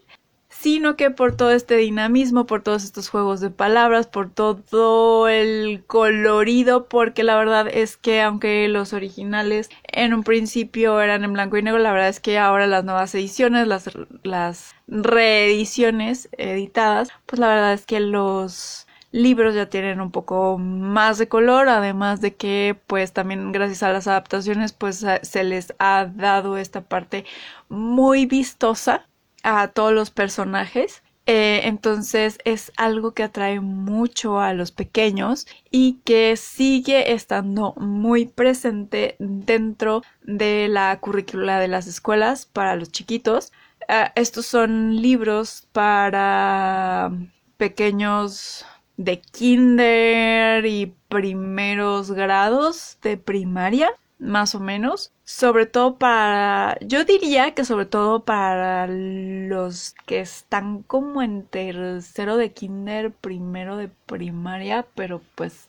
sino 0.65 0.95
que 0.95 1.11
por 1.11 1.37
todo 1.37 1.51
este 1.51 1.77
dinamismo, 1.77 2.47
por 2.47 2.63
todos 2.63 2.83
estos 2.85 3.07
juegos 3.07 3.39
de 3.39 3.51
palabras, 3.51 4.07
por 4.07 4.31
todo 4.31 5.27
el 5.29 5.83
colorido, 5.85 6.87
porque 6.87 7.21
la 7.23 7.35
verdad 7.35 7.67
es 7.67 7.97
que 7.97 8.23
aunque 8.23 8.67
los 8.67 8.91
originales 8.91 9.69
en 9.83 10.15
un 10.15 10.23
principio 10.23 10.99
eran 11.01 11.23
en 11.23 11.33
blanco 11.33 11.57
y 11.57 11.61
negro, 11.61 11.77
la 11.77 11.91
verdad 11.91 12.09
es 12.09 12.19
que 12.19 12.39
ahora 12.39 12.65
las 12.65 12.83
nuevas 12.83 13.13
ediciones, 13.13 13.67
las, 13.67 13.91
las 14.23 14.73
reediciones 14.87 16.29
editadas, 16.31 17.09
pues 17.27 17.39
la 17.39 17.49
verdad 17.49 17.73
es 17.73 17.85
que 17.85 17.99
los 17.99 18.87
libros 19.11 19.53
ya 19.53 19.69
tienen 19.69 20.01
un 20.01 20.09
poco 20.09 20.57
más 20.57 21.19
de 21.19 21.27
color, 21.27 21.69
además 21.69 22.21
de 22.21 22.33
que 22.33 22.75
pues 22.87 23.13
también 23.13 23.51
gracias 23.51 23.83
a 23.83 23.93
las 23.93 24.07
adaptaciones 24.07 24.73
pues 24.73 25.05
se 25.21 25.43
les 25.43 25.75
ha 25.77 26.07
dado 26.11 26.57
esta 26.57 26.81
parte 26.81 27.23
muy 27.69 28.25
vistosa 28.25 29.07
a 29.45 29.69
todos 29.69 29.93
los 29.93 30.11
personajes. 30.11 31.03
Eh, 31.27 31.61
entonces 31.63 32.37
es 32.45 32.71
algo 32.77 33.13
que 33.13 33.23
atrae 33.23 33.59
mucho 33.59 34.39
a 34.39 34.53
los 34.53 34.71
pequeños 34.71 35.47
y 35.71 36.01
que 36.05 36.35
sigue 36.35 37.13
estando 37.13 37.73
muy 37.77 38.25
presente 38.25 39.15
dentro 39.19 40.03
de 40.21 40.67
la 40.67 40.99
currícula 40.99 41.59
de 41.59 41.67
las 41.67 41.87
escuelas 41.87 42.45
para 42.45 42.75
los 42.75 42.91
chiquitos. 42.91 43.51
Eh, 43.87 44.11
estos 44.15 44.45
son 44.45 45.01
libros 45.01 45.67
para 45.71 47.11
pequeños 47.57 48.65
de 48.97 49.19
kinder 49.21 50.65
y 50.65 50.95
primeros 51.09 52.11
grados 52.11 52.97
de 53.01 53.17
primaria, 53.17 53.91
más 54.19 54.55
o 54.55 54.59
menos. 54.59 55.11
Sobre 55.23 55.65
todo 55.65 55.97
para, 55.97 56.77
yo 56.81 57.03
diría 57.05 57.53
que 57.53 57.65
sobre 57.65 57.85
todo 57.85 58.23
para 58.23 58.87
los 58.87 59.95
que 60.05 60.19
están 60.21 60.83
como 60.83 61.21
en 61.21 61.45
tercero 61.47 62.37
de 62.37 62.51
kinder, 62.51 63.11
primero 63.11 63.77
de 63.77 63.89
primaria, 64.05 64.85
pero 64.95 65.21
pues 65.35 65.67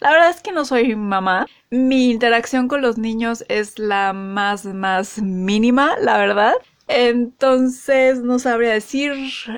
la 0.00 0.10
verdad 0.10 0.30
es 0.30 0.40
que 0.42 0.52
no 0.52 0.64
soy 0.64 0.94
mamá. 0.94 1.46
Mi 1.70 2.10
interacción 2.10 2.68
con 2.68 2.82
los 2.82 2.98
niños 2.98 3.44
es 3.48 3.78
la 3.78 4.12
más, 4.12 4.64
más 4.66 5.20
mínima, 5.20 5.96
la 5.98 6.18
verdad. 6.18 6.54
Entonces 6.88 8.20
no 8.22 8.38
sabría 8.38 8.72
decir 8.72 9.12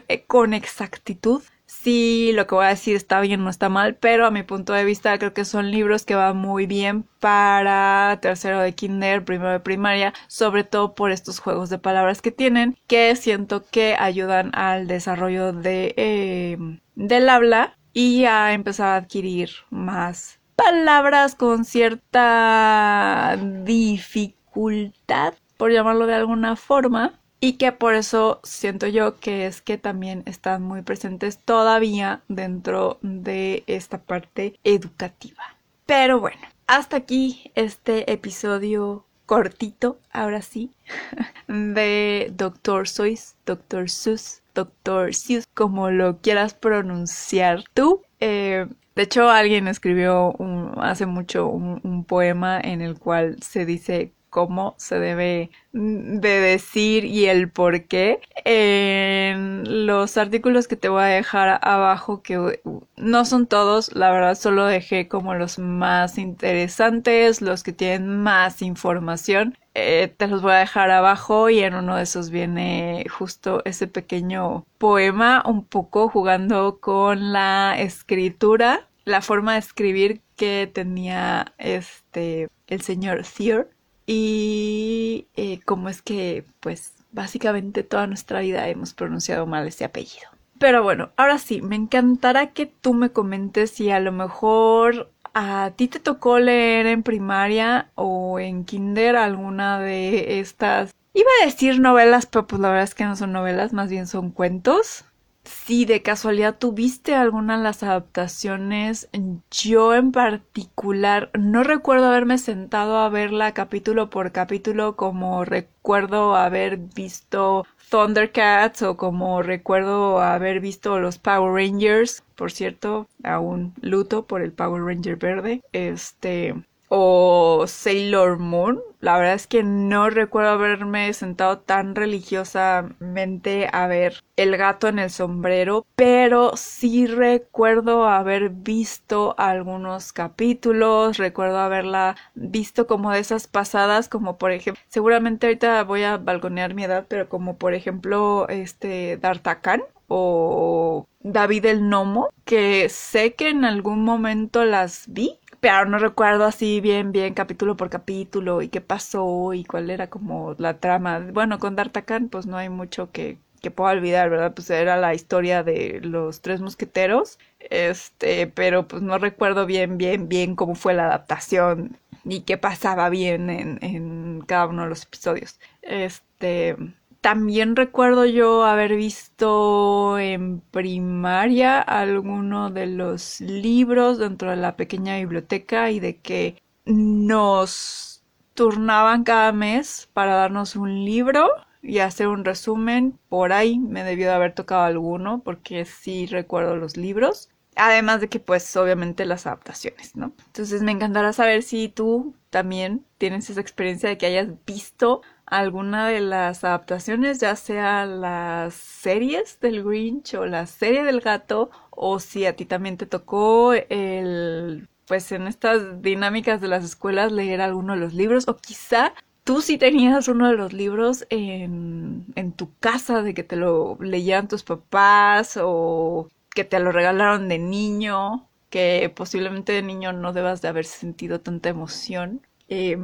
eh, 0.09 0.25
con 0.27 0.53
exactitud 0.53 1.43
sí, 1.83 2.33
lo 2.35 2.47
que 2.47 2.55
voy 2.55 2.67
a 2.67 2.69
decir 2.69 2.97
está 2.97 3.21
bien, 3.21 3.43
no 3.43 3.51
está 3.51 3.69
mal, 3.69 3.95
pero 3.97 4.27
a 4.27 4.31
mi 4.31 4.43
punto 4.43 4.73
de 4.73 4.85
vista 4.85 5.19
creo 5.19 5.33
que 5.33 5.45
son 5.45 5.71
libros 5.71 6.05
que 6.05 6.15
van 6.15 6.37
muy 6.37 6.67
bien 6.67 7.05
para 7.21 8.19
tercero 8.21 8.61
de 8.61 8.75
kinder, 8.75 9.25
primero 9.25 9.51
de 9.51 9.61
primaria, 9.61 10.13
sobre 10.29 10.65
todo 10.65 10.95
por 10.95 11.11
estos 11.11 11.39
juegos 11.41 11.71
de 11.71 11.79
palabras 11.79 12.23
que 12.23 12.33
tienen, 12.33 12.77
que 12.87 13.15
siento 13.17 13.65
que 13.71 13.97
ayudan 13.99 14.51
al 14.55 14.87
desarrollo 14.87 15.53
de, 15.53 15.95
em, 15.97 16.81
del 16.95 17.29
habla 17.29 17.77
y 17.93 18.25
a 18.25 18.53
empezar 18.53 18.89
a 18.89 18.97
adquirir 18.97 19.51
más 19.71 20.41
palabras 20.57 21.35
con 21.35 21.65
cierta 21.65 23.39
dificultad, 23.65 25.35
por 25.57 25.73
llamarlo 25.73 26.07
de 26.07 26.15
alguna 26.15 26.57
forma, 26.57 27.20
y 27.41 27.55
que 27.55 27.73
por 27.73 27.95
eso 27.95 28.41
siento 28.45 28.87
yo 28.87 29.19
que 29.19 29.47
es 29.47 29.63
que 29.63 29.79
también 29.79 30.23
están 30.27 30.63
muy 30.63 30.83
presentes 30.83 31.39
todavía 31.39 32.23
dentro 32.29 32.99
de 33.03 33.65
esta 33.67 33.99
parte 33.99 34.59
educativa. 34.63 35.57
Pero 35.87 36.21
bueno, 36.21 36.41
hasta 36.67 36.99
aquí 36.99 37.51
este 37.55 38.13
episodio 38.13 39.05
cortito, 39.25 39.99
ahora 40.13 40.43
sí, 40.43 40.71
de 41.49 42.31
Doctor 42.37 42.87
Sois, 42.87 43.37
Doctor 43.47 43.89
Sus, 43.89 44.43
Doctor 44.55 45.15
Seuss, 45.15 45.47
como 45.55 45.91
lo 45.91 46.19
quieras 46.19 46.53
pronunciar 46.55 47.65
tú. 47.75 48.03
Eh, 48.19 48.67
de 48.97 49.03
hecho, 49.03 49.31
alguien 49.31 49.69
escribió 49.69 50.35
hace 50.79 51.07
mucho 51.07 51.47
un 51.47 52.05
poema 52.05 52.61
en 52.61 52.83
el 52.83 52.99
cual 52.99 53.37
se 53.41 53.65
dice 53.65 54.13
cómo 54.31 54.75
se 54.79 54.99
debe 54.99 55.51
de 55.73 56.41
decir 56.41 57.05
y 57.05 57.27
el 57.27 57.51
por 57.51 57.85
qué. 57.85 58.21
En 58.45 59.87
los 59.87 60.17
artículos 60.17 60.69
que 60.69 60.77
te 60.77 60.89
voy 60.89 61.03
a 61.03 61.07
dejar 61.07 61.59
abajo 61.63 62.23
que 62.23 62.61
no 62.97 63.25
son 63.25 63.47
todos 63.47 63.95
la 63.95 64.11
verdad 64.11 64.35
solo 64.35 64.67
dejé 64.67 65.09
como 65.09 65.35
los 65.35 65.59
más 65.59 66.19
interesantes 66.19 67.43
los 67.43 67.63
que 67.63 67.73
tienen 67.73 68.23
más 68.23 68.63
información. 68.63 69.57
Eh, 69.75 70.13
te 70.17 70.27
los 70.27 70.43
voy 70.43 70.53
a 70.53 70.57
dejar 70.57 70.91
abajo 70.91 71.49
y 71.49 71.61
en 71.61 71.75
uno 71.75 71.97
de 71.97 72.03
esos 72.03 72.31
viene 72.31 73.05
justo 73.09 73.63
ese 73.65 73.87
pequeño 73.87 74.65
poema 74.79 75.43
un 75.47 75.65
poco 75.65 76.09
jugando 76.09 76.81
con 76.81 77.33
la 77.33 77.77
escritura 77.79 78.89
la 79.05 79.23
forma 79.23 79.55
de 79.55 79.61
escribir 79.61 80.21
que 80.37 80.71
tenía 80.73 81.55
este 81.59 82.49
el 82.67 82.81
señor 82.83 83.23
Thier 83.25 83.69
y 84.13 85.29
eh, 85.37 85.61
cómo 85.65 85.89
es 85.89 86.03
que, 86.03 86.45
pues, 86.59 86.95
básicamente 87.13 87.85
toda 87.85 88.09
nuestra 88.09 88.41
vida 88.41 88.67
hemos 88.67 88.93
pronunciado 88.93 89.47
mal 89.47 89.69
ese 89.69 89.85
apellido. 89.85 90.29
Pero 90.59 90.83
bueno, 90.83 91.11
ahora 91.17 91.39
sí, 91.39 91.63
me 91.63 91.77
encantará 91.77 92.49
que 92.49 92.67
tú 92.67 92.93
me 92.93 93.11
comentes 93.11 93.71
si 93.71 93.93
a 93.93 94.01
lo 94.01 94.11
mejor 94.11 95.13
a 95.33 95.71
ti 95.77 95.87
te 95.87 96.01
tocó 96.01 96.41
leer 96.41 96.87
en 96.87 97.05
primaria 97.05 97.93
o 97.95 98.41
en 98.41 98.65
kinder 98.65 99.15
alguna 99.15 99.79
de 99.79 100.41
estas... 100.41 100.93
Iba 101.15 101.31
a 101.41 101.47
decir 101.47 101.79
novelas, 101.79 102.27
pero 102.27 102.49
pues 102.49 102.61
la 102.61 102.69
verdad 102.69 102.85
es 102.85 102.97
que 102.97 103.05
no 103.05 103.15
son 103.15 103.31
novelas, 103.31 103.73
más 103.73 103.91
bien 103.91 104.09
son 104.09 104.33
cuentos 104.33 105.05
si 105.45 105.85
de 105.85 106.03
casualidad 106.03 106.59
tuviste 106.59 107.15
alguna 107.15 107.57
de 107.57 107.63
las 107.63 107.83
adaptaciones, 107.83 109.09
yo 109.51 109.95
en 109.95 110.13
particular 110.13 111.31
no 111.39 111.63
recuerdo 111.63 112.07
haberme 112.07 112.39
sentado 112.39 112.99
a 112.99 113.09
verla 113.09 113.55
capítulo 113.55 114.11
por 114.11 114.33
capítulo 114.33 114.97
como 114.97 115.45
recuerdo 115.45 116.37
haber 116.37 116.77
visto 116.77 117.67
Thundercats 117.91 118.83
o 118.83 118.97
como 118.97 119.43
recuerdo 119.43 120.21
haber 120.21 120.61
visto 120.61 121.01
los 121.01 121.19
Power 121.19 121.53
Rangers. 121.53 122.23
Por 122.37 122.53
cierto, 122.53 123.09
aún 123.25 123.75
luto 123.81 124.27
por 124.27 124.43
el 124.43 124.53
Power 124.53 124.83
Ranger 124.83 125.17
verde. 125.17 125.63
Este, 125.73 126.55
o 126.91 127.65
Sailor 127.69 128.39
Moon. 128.39 128.83
La 129.01 129.17
verdad 129.17 129.35
es 129.35 129.47
que 129.47 129.63
no 129.63 130.11
recuerdo 130.11 130.51
haberme 130.51 131.13
sentado 131.15 131.59
tan 131.61 131.95
religiosamente 131.95 133.69
a 133.73 133.87
ver 133.87 134.23
El 134.37 134.57
gato 134.57 134.89
en 134.89 134.99
el 134.99 135.11
sombrero, 135.11 135.87
pero 135.97 136.57
sí 136.57 137.07
recuerdo 137.07 138.07
haber 138.07 138.51
visto 138.51 139.35
algunos 139.39 140.13
capítulos, 140.13 141.17
recuerdo 141.17 141.59
haberla 141.59 142.17
visto 142.35 142.87
como 142.87 143.13
de 143.13 143.21
esas 143.21 143.47
pasadas, 143.47 144.09
como 144.09 144.37
por 144.37 144.53
ejemplo, 144.53 144.83
seguramente 144.89 145.47
ahorita 145.47 145.85
voy 145.85 146.03
a 146.03 146.17
balconear 146.19 146.75
mi 146.75 146.85
edad, 146.85 147.07
pero 147.09 147.29
como 147.29 147.57
por 147.57 147.73
ejemplo 147.75 148.49
este 148.49 149.17
D'Artagnan 149.17 149.83
o 150.09 151.07
David 151.21 151.67
el 151.67 151.89
Nomo, 151.89 152.31
que 152.45 152.89
sé 152.89 153.35
que 153.35 153.49
en 153.51 153.65
algún 153.65 154.05
momento 154.05 154.65
las 154.65 155.05
vi, 155.09 155.39
pero 155.61 155.85
no 155.87 155.99
recuerdo 155.99 156.45
así 156.45 156.81
bien, 156.81 157.13
bien, 157.13 157.35
capítulo 157.35 157.77
por 157.77 157.91
capítulo 157.91 158.63
y 158.63 158.69
qué 158.69 158.81
pasó 158.81 159.53
y 159.55 159.65
cuál 159.65 159.91
era 159.91 160.09
como 160.09 160.55
la 160.59 160.79
trama. 160.79 161.21
Bueno, 161.33 161.59
con 161.59 161.77
D'Artagnan 161.77 162.29
pues 162.29 162.47
no 162.47 162.57
hay 162.57 162.69
mucho 162.69 163.11
que, 163.13 163.39
que 163.61 163.71
pueda 163.71 163.93
olvidar, 163.93 164.31
¿verdad? 164.31 164.55
Pues 164.55 164.71
era 164.71 164.97
la 164.97 165.15
historia 165.15 165.63
de 165.63 166.01
los 166.03 166.41
tres 166.41 166.61
mosqueteros, 166.61 167.39
este, 167.59 168.47
pero 168.47 168.89
pues 168.89 169.03
no 169.03 169.19
recuerdo 169.19 169.67
bien, 169.67 169.99
bien, 169.99 170.29
bien 170.29 170.57
cómo 170.57 170.75
fue 170.75 170.95
la 170.95 171.07
adaptación 171.07 171.97
y 172.25 172.43
qué 172.43 172.57
pasaba 172.59 173.09
bien 173.11 173.51
en, 173.51 173.79
en 173.83 174.43
cada 174.47 174.67
uno 174.67 174.85
de 174.85 174.89
los 174.91 175.05
episodios. 175.05 175.59
Este, 175.83 176.77
también 177.21 177.77
recuerdo 177.77 178.25
yo 178.25 178.65
haber 178.65 178.97
visto 178.97 180.19
en 180.19 180.61
primaria 180.61 181.81
alguno 181.81 182.71
de 182.71 182.87
los 182.87 183.41
libros 183.41 184.19
dentro 184.19 184.51
de 184.51 184.57
la 184.57 184.77
pequeña 184.77 185.17
biblioteca 185.19 185.91
y 185.91 186.01
de 186.01 186.19
que 186.19 186.57
nos 186.87 188.23
turnaban 188.55 189.25
cada 189.25 189.53
mes 189.53 190.09
para 190.13 190.35
darnos 190.35 190.77
un 190.77 191.05
libro 191.05 191.49
y 191.83 191.99
hacer 191.99 192.29
un 192.29 192.45
resumen. 192.45 193.19
Por 193.29 193.53
ahí 193.53 193.79
me 193.79 194.05
debió 194.05 194.27
de 194.27 194.35
haber 194.35 194.55
tocado 194.55 194.83
alguno 194.83 195.43
porque 195.43 195.85
sí 195.85 196.27
recuerdo 196.27 196.77
los 196.77 196.97
libros. 196.97 197.51
Además 197.77 198.21
de 198.21 198.29
que 198.29 198.41
pues 198.41 198.77
obviamente 198.77 199.25
las 199.25 199.47
adaptaciones, 199.47 200.17
¿no? 200.17 200.33
Entonces 200.47 200.83
me 200.83 200.93
encantará 200.93 201.33
saber 201.33 201.63
si 201.63 201.89
tú 201.89 202.35
también 202.51 203.07
tienes 203.17 203.49
esa 203.49 203.61
experiencia 203.61 204.09
de 204.09 204.19
que 204.19 204.27
hayas 204.27 204.49
visto 204.67 205.23
alguna 205.51 206.09
de 206.09 206.21
las 206.21 206.65
adaptaciones, 206.65 207.41
ya 207.41 207.57
sea 207.57 208.07
las 208.07 208.75
series 208.75 209.59
del 209.61 209.83
Grinch 209.85 210.35
o 210.35 210.47
la 210.47 210.67
serie 210.67 211.03
del 211.05 211.21
gato, 211.21 211.71
o 211.91 212.21
si 212.21 212.47
a 212.47 212.57
ti 212.57 212.65
también 212.65 212.97
te 212.97 213.07
tocó 213.07 213.75
el, 213.75 214.89
pues 215.07 215.33
en 215.33 215.49
estas 215.49 216.01
dinámicas 216.03 216.61
de 216.61 216.69
las 216.69 216.85
escuelas 216.85 217.33
leer 217.33 217.61
alguno 217.61 217.95
de 217.95 218.01
los 218.01 218.15
libros, 218.15 218.47
o 218.49 218.57
quizá 218.57 219.13
tú 219.43 219.61
sí 219.61 219.77
tenías 219.77 220.29
uno 220.29 220.49
de 220.49 220.57
los 220.57 220.73
libros 220.73 221.27
en, 221.31 222.27
en 222.37 222.53
tu 222.53 222.73
casa, 222.79 223.23
de 223.23 223.35
que 223.35 223.43
te 223.43 223.57
lo 223.57 223.99
leían 224.01 224.49
tus 224.49 224.63
papás, 224.63 225.59
o 225.61 226.29
que 226.55 226.65
te 226.65 226.79
lo 226.79 226.93
regalaron 226.93 227.49
de 227.49 227.59
niño, 227.59 228.49
que 228.71 229.13
posiblemente 229.15 229.73
de 229.73 229.83
niño 229.83 230.13
no 230.13 230.33
debas 230.33 230.63
de 230.63 230.69
haber 230.69 230.85
sentido 230.85 231.41
tanta 231.41 231.69
emoción. 231.71 232.41
Eh, 232.69 232.99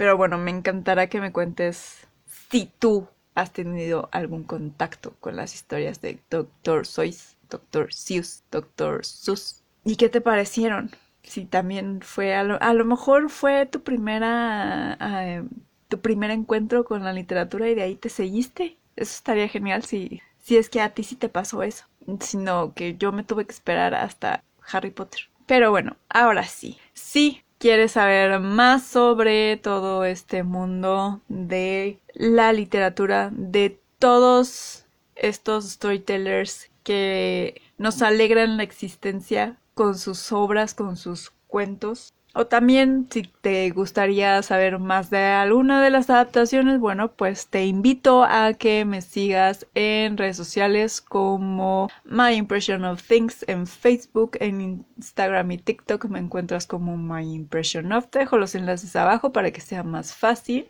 pero 0.00 0.16
bueno, 0.16 0.38
me 0.38 0.50
encantará 0.50 1.08
que 1.08 1.20
me 1.20 1.30
cuentes 1.30 2.08
si 2.50 2.72
tú 2.78 3.06
has 3.34 3.52
tenido 3.52 4.08
algún 4.12 4.44
contacto 4.44 5.14
con 5.20 5.36
las 5.36 5.54
historias 5.54 6.00
de 6.00 6.18
Doctor 6.30 6.86
Seuss, 6.86 7.36
Doctor 7.50 7.92
Seuss, 7.92 8.42
Doctor 8.50 9.04
Sus. 9.04 9.62
¿Y 9.84 9.96
qué 9.96 10.08
te 10.08 10.22
parecieron? 10.22 10.90
Si 11.22 11.44
también 11.44 12.00
fue, 12.00 12.34
a 12.34 12.44
lo, 12.44 12.84
mejor 12.86 13.28
fue 13.28 13.66
tu 13.66 13.82
primera, 13.82 14.96
eh, 15.02 15.44
tu 15.88 16.00
primer 16.00 16.30
encuentro 16.30 16.86
con 16.86 17.04
la 17.04 17.12
literatura 17.12 17.68
y 17.68 17.74
de 17.74 17.82
ahí 17.82 17.94
te 17.94 18.08
seguiste. 18.08 18.78
Eso 18.96 19.12
estaría 19.12 19.48
genial 19.48 19.82
si, 19.82 20.22
si 20.38 20.56
es 20.56 20.70
que 20.70 20.80
a 20.80 20.94
ti 20.94 21.04
sí 21.04 21.14
te 21.14 21.28
pasó 21.28 21.62
eso. 21.62 21.84
Sino 22.20 22.72
que 22.72 22.96
yo 22.96 23.12
me 23.12 23.22
tuve 23.22 23.44
que 23.44 23.52
esperar 23.52 23.94
hasta 23.94 24.44
Harry 24.72 24.92
Potter. 24.92 25.28
Pero 25.44 25.70
bueno, 25.70 25.98
ahora 26.08 26.44
sí. 26.44 26.78
Sí, 26.94 27.42
quieres 27.60 27.92
saber 27.92 28.40
más 28.40 28.84
sobre 28.84 29.58
todo 29.58 30.04
este 30.06 30.42
mundo 30.42 31.20
de 31.28 31.98
la 32.14 32.54
literatura, 32.54 33.30
de 33.32 33.78
todos 33.98 34.86
estos 35.14 35.70
storytellers 35.72 36.70
que 36.82 37.60
nos 37.76 38.00
alegran 38.00 38.56
la 38.56 38.62
existencia 38.62 39.58
con 39.74 39.98
sus 39.98 40.32
obras, 40.32 40.72
con 40.72 40.96
sus 40.96 41.32
cuentos, 41.48 42.14
o 42.34 42.46
también 42.46 43.06
si 43.10 43.22
te 43.22 43.70
gustaría 43.70 44.42
saber 44.42 44.78
más 44.78 45.10
de 45.10 45.24
alguna 45.24 45.82
de 45.82 45.90
las 45.90 46.10
adaptaciones, 46.10 46.78
bueno, 46.78 47.12
pues 47.12 47.48
te 47.48 47.66
invito 47.66 48.24
a 48.24 48.54
que 48.54 48.84
me 48.84 49.02
sigas 49.02 49.66
en 49.74 50.16
redes 50.16 50.36
sociales 50.36 51.00
como 51.00 51.88
My 52.04 52.34
Impression 52.34 52.84
of 52.84 53.02
Things 53.02 53.44
en 53.48 53.66
Facebook, 53.66 54.36
en 54.40 54.84
Instagram 54.96 55.50
y 55.52 55.58
TikTok 55.58 56.06
me 56.06 56.18
encuentras 56.18 56.66
como 56.66 56.96
My 56.96 57.34
Impression 57.34 57.92
of. 57.92 58.08
Te 58.08 58.20
dejo 58.20 58.38
los 58.38 58.54
enlaces 58.54 58.94
abajo 58.96 59.32
para 59.32 59.50
que 59.50 59.60
sea 59.60 59.82
más 59.82 60.14
fácil. 60.14 60.66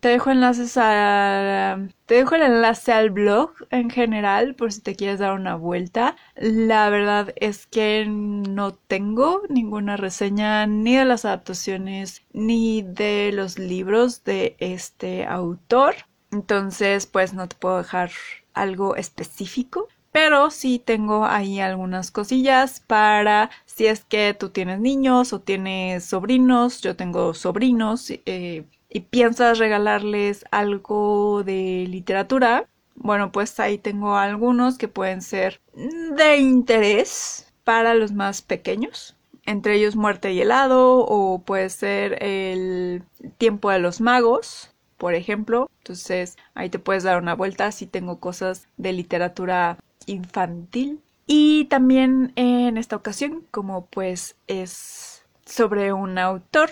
te 0.00 0.08
dejo 0.08 0.30
enlaces 0.30 0.76
a 0.76 1.78
te 2.06 2.16
dejo 2.16 2.34
el 2.34 2.42
enlace 2.42 2.92
al 2.92 3.08
blog 3.10 3.52
en 3.70 3.88
general 3.88 4.54
por 4.54 4.72
si 4.72 4.82
te 4.82 4.94
quieres 4.94 5.20
dar 5.20 5.32
una 5.32 5.54
vuelta. 5.56 6.16
La 6.36 6.90
verdad 6.90 7.32
es 7.36 7.66
que 7.66 8.04
no 8.06 8.74
tengo 8.74 9.42
ninguna 9.48 9.96
reseña 9.96 10.33
ni 10.34 10.96
de 10.96 11.04
las 11.04 11.24
adaptaciones 11.24 12.22
ni 12.32 12.82
de 12.82 13.30
los 13.32 13.58
libros 13.58 14.24
de 14.24 14.56
este 14.58 15.24
autor. 15.26 15.94
Entonces, 16.32 17.06
pues 17.06 17.34
no 17.34 17.48
te 17.48 17.56
puedo 17.56 17.78
dejar 17.78 18.10
algo 18.52 18.96
específico. 18.96 19.88
Pero 20.12 20.50
sí 20.50 20.78
tengo 20.78 21.24
ahí 21.24 21.58
algunas 21.58 22.12
cosillas 22.12 22.80
para 22.86 23.50
si 23.66 23.86
es 23.86 24.04
que 24.04 24.32
tú 24.32 24.50
tienes 24.50 24.78
niños 24.80 25.32
o 25.32 25.40
tienes 25.40 26.04
sobrinos. 26.04 26.80
Yo 26.82 26.94
tengo 26.94 27.34
sobrinos. 27.34 28.10
Eh, 28.10 28.64
y 28.94 29.00
piensas 29.00 29.58
regalarles 29.58 30.44
algo 30.52 31.42
de 31.42 31.84
literatura, 31.88 32.68
bueno, 32.94 33.32
pues 33.32 33.58
ahí 33.58 33.76
tengo 33.76 34.16
algunos 34.16 34.78
que 34.78 34.86
pueden 34.86 35.20
ser 35.20 35.60
de 35.74 36.36
interés 36.36 37.52
para 37.64 37.94
los 37.94 38.12
más 38.12 38.40
pequeños. 38.40 39.16
Entre 39.46 39.76
ellos 39.76 39.96
Muerte 39.96 40.32
y 40.32 40.40
helado 40.40 40.98
o 40.98 41.40
puede 41.40 41.68
ser 41.68 42.22
el 42.22 43.02
Tiempo 43.38 43.70
de 43.70 43.78
los 43.78 44.00
Magos, 44.00 44.70
por 44.96 45.14
ejemplo. 45.14 45.70
Entonces 45.78 46.36
ahí 46.54 46.70
te 46.70 46.78
puedes 46.78 47.02
dar 47.02 47.20
una 47.20 47.34
vuelta 47.34 47.72
si 47.72 47.86
tengo 47.86 48.20
cosas 48.20 48.68
de 48.76 48.92
literatura 48.92 49.78
infantil. 50.06 51.00
Y 51.26 51.66
también 51.66 52.32
en 52.36 52.76
esta 52.76 52.96
ocasión, 52.96 53.46
como 53.50 53.86
pues 53.86 54.36
es 54.46 55.24
sobre 55.46 55.92
un 55.92 56.18
autor, 56.18 56.70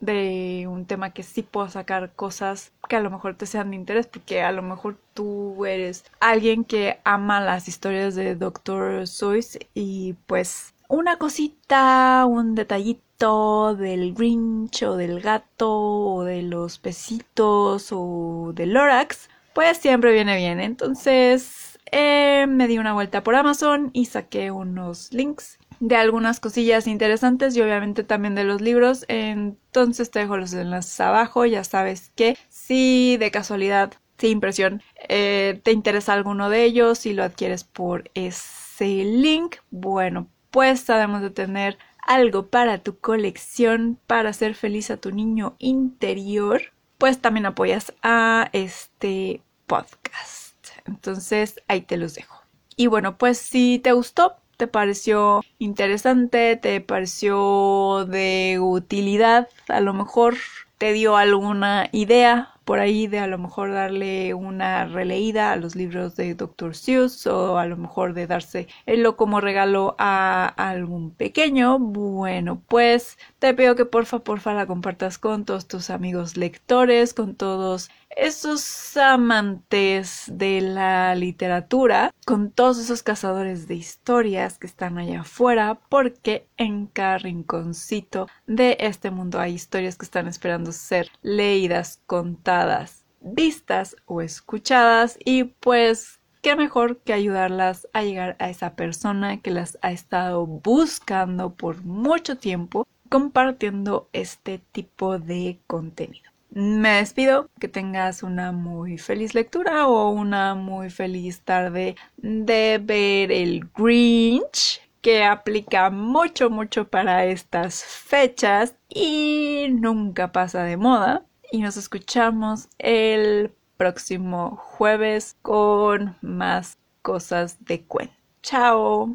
de 0.00 0.66
un 0.68 0.86
tema 0.86 1.10
que 1.10 1.22
sí 1.22 1.42
puedo 1.42 1.68
sacar 1.68 2.12
cosas 2.14 2.72
que 2.88 2.96
a 2.96 3.00
lo 3.00 3.10
mejor 3.10 3.36
te 3.36 3.46
sean 3.46 3.70
de 3.70 3.76
interés, 3.76 4.06
porque 4.06 4.42
a 4.42 4.52
lo 4.52 4.62
mejor 4.62 4.96
tú 5.14 5.64
eres 5.66 6.04
alguien 6.18 6.64
que 6.64 6.98
ama 7.04 7.40
las 7.40 7.68
historias 7.68 8.14
de 8.14 8.34
Dr. 8.34 9.06
Seuss 9.06 9.58
y 9.74 10.14
pues 10.26 10.74
una 10.90 11.16
cosita, 11.18 12.26
un 12.28 12.56
detallito 12.56 13.76
del 13.76 14.12
Grinch 14.12 14.82
o 14.82 14.96
del 14.96 15.20
gato 15.20 15.70
o 15.70 16.24
de 16.24 16.42
los 16.42 16.78
pesitos 16.78 17.90
o 17.92 18.52
del 18.54 18.72
Lorax, 18.72 19.30
pues 19.54 19.78
siempre 19.78 20.12
viene 20.12 20.36
bien. 20.36 20.58
Entonces 20.58 21.78
eh, 21.92 22.46
me 22.48 22.66
di 22.66 22.78
una 22.78 22.92
vuelta 22.92 23.22
por 23.22 23.36
Amazon 23.36 23.90
y 23.92 24.06
saqué 24.06 24.50
unos 24.50 25.12
links 25.12 25.58
de 25.78 25.94
algunas 25.94 26.40
cosillas 26.40 26.88
interesantes 26.88 27.56
y 27.56 27.60
obviamente 27.60 28.02
también 28.02 28.34
de 28.34 28.44
los 28.44 28.60
libros. 28.60 29.04
Entonces 29.06 30.10
te 30.10 30.18
dejo 30.18 30.36
los 30.38 30.52
enlaces 30.54 31.00
abajo. 31.00 31.46
Ya 31.46 31.62
sabes 31.62 32.10
que 32.16 32.36
si 32.48 33.16
de 33.16 33.30
casualidad, 33.30 33.92
sin 34.18 34.32
impresión, 34.32 34.82
eh, 35.08 35.60
te 35.62 35.70
interesa 35.70 36.14
alguno 36.14 36.50
de 36.50 36.64
ellos 36.64 37.06
y 37.06 37.12
lo 37.12 37.22
adquieres 37.22 37.62
por 37.62 38.10
ese 38.14 39.04
link, 39.04 39.56
bueno, 39.70 40.26
pues 40.50 40.80
sabemos 40.80 41.22
de 41.22 41.30
tener 41.30 41.78
algo 42.06 42.46
para 42.48 42.78
tu 42.78 42.98
colección 42.98 43.98
para 44.06 44.30
hacer 44.30 44.54
feliz 44.54 44.90
a 44.90 44.96
tu 44.96 45.12
niño 45.12 45.54
interior, 45.58 46.62
pues 46.98 47.20
también 47.20 47.46
apoyas 47.46 47.94
a 48.02 48.48
este 48.52 49.42
podcast. 49.66 50.54
Entonces 50.86 51.60
ahí 51.68 51.82
te 51.82 51.96
los 51.96 52.14
dejo. 52.14 52.40
Y 52.76 52.86
bueno, 52.86 53.16
pues 53.18 53.38
si 53.38 53.78
te 53.78 53.92
gustó, 53.92 54.36
te 54.56 54.66
pareció 54.66 55.42
interesante, 55.58 56.56
te 56.56 56.80
pareció 56.80 58.04
de 58.06 58.58
utilidad, 58.60 59.48
a 59.68 59.80
lo 59.80 59.94
mejor 59.94 60.36
te 60.78 60.92
dio 60.92 61.16
alguna 61.16 61.88
idea 61.92 62.54
por 62.70 62.78
ahí 62.78 63.08
de 63.08 63.18
a 63.18 63.26
lo 63.26 63.36
mejor 63.36 63.72
darle 63.72 64.32
una 64.32 64.86
releída 64.86 65.50
a 65.50 65.56
los 65.56 65.74
libros 65.74 66.14
de 66.14 66.36
Dr. 66.36 66.76
Seuss 66.76 67.26
o 67.26 67.58
a 67.58 67.66
lo 67.66 67.76
mejor 67.76 68.14
de 68.14 68.28
darse 68.28 68.68
darlo 68.86 69.16
como 69.16 69.40
regalo 69.40 69.96
a 69.98 70.46
algún 70.46 71.10
pequeño, 71.10 71.80
bueno, 71.80 72.62
pues 72.68 73.18
te 73.40 73.54
pido 73.54 73.74
que 73.74 73.86
porfa, 73.86 74.20
porfa 74.20 74.54
la 74.54 74.68
compartas 74.68 75.18
con 75.18 75.44
todos 75.44 75.66
tus 75.66 75.90
amigos 75.90 76.36
lectores, 76.36 77.12
con 77.12 77.34
todos 77.34 77.90
esos 78.16 78.96
amantes 78.96 80.24
de 80.26 80.60
la 80.60 81.14
literatura, 81.14 82.12
con 82.26 82.50
todos 82.50 82.78
esos 82.78 83.02
cazadores 83.02 83.68
de 83.68 83.74
historias 83.74 84.58
que 84.58 84.66
están 84.66 84.98
allá 84.98 85.20
afuera, 85.20 85.80
porque 85.88 86.46
en 86.56 86.86
cada 86.86 87.18
rinconcito 87.18 88.28
de 88.46 88.76
este 88.80 89.10
mundo 89.10 89.40
hay 89.40 89.54
historias 89.54 89.96
que 89.96 90.04
están 90.04 90.28
esperando 90.28 90.72
ser 90.72 91.08
leídas, 91.22 92.00
contadas, 92.06 93.04
vistas 93.20 93.96
o 94.06 94.22
escuchadas 94.22 95.18
y 95.24 95.44
pues 95.44 96.20
qué 96.42 96.56
mejor 96.56 96.98
que 96.98 97.12
ayudarlas 97.12 97.88
a 97.92 98.02
llegar 98.02 98.36
a 98.38 98.50
esa 98.50 98.74
persona 98.74 99.40
que 99.40 99.50
las 99.50 99.78
ha 99.82 99.92
estado 99.92 100.46
buscando 100.46 101.54
por 101.54 101.84
mucho 101.84 102.38
tiempo 102.38 102.86
compartiendo 103.08 104.08
este 104.12 104.58
tipo 104.72 105.18
de 105.18 105.60
contenido. 105.66 106.29
Me 106.50 106.96
despido, 106.96 107.48
que 107.60 107.68
tengas 107.68 108.22
una 108.22 108.50
muy 108.50 108.98
feliz 108.98 109.34
lectura 109.34 109.86
o 109.86 110.10
una 110.10 110.54
muy 110.54 110.90
feliz 110.90 111.42
tarde 111.42 111.96
de 112.16 112.80
ver 112.82 113.30
el 113.30 113.68
Grinch 113.76 114.80
que 115.00 115.24
aplica 115.24 115.90
mucho 115.90 116.50
mucho 116.50 116.88
para 116.88 117.24
estas 117.24 117.82
fechas 117.84 118.74
y 118.88 119.66
nunca 119.70 120.32
pasa 120.32 120.64
de 120.64 120.76
moda 120.76 121.24
y 121.52 121.58
nos 121.58 121.76
escuchamos 121.76 122.68
el 122.78 123.52
próximo 123.76 124.56
jueves 124.56 125.36
con 125.42 126.16
más 126.20 126.78
cosas 127.02 127.64
de 127.64 127.82
cuento. 127.82 128.14
Chao. 128.42 129.14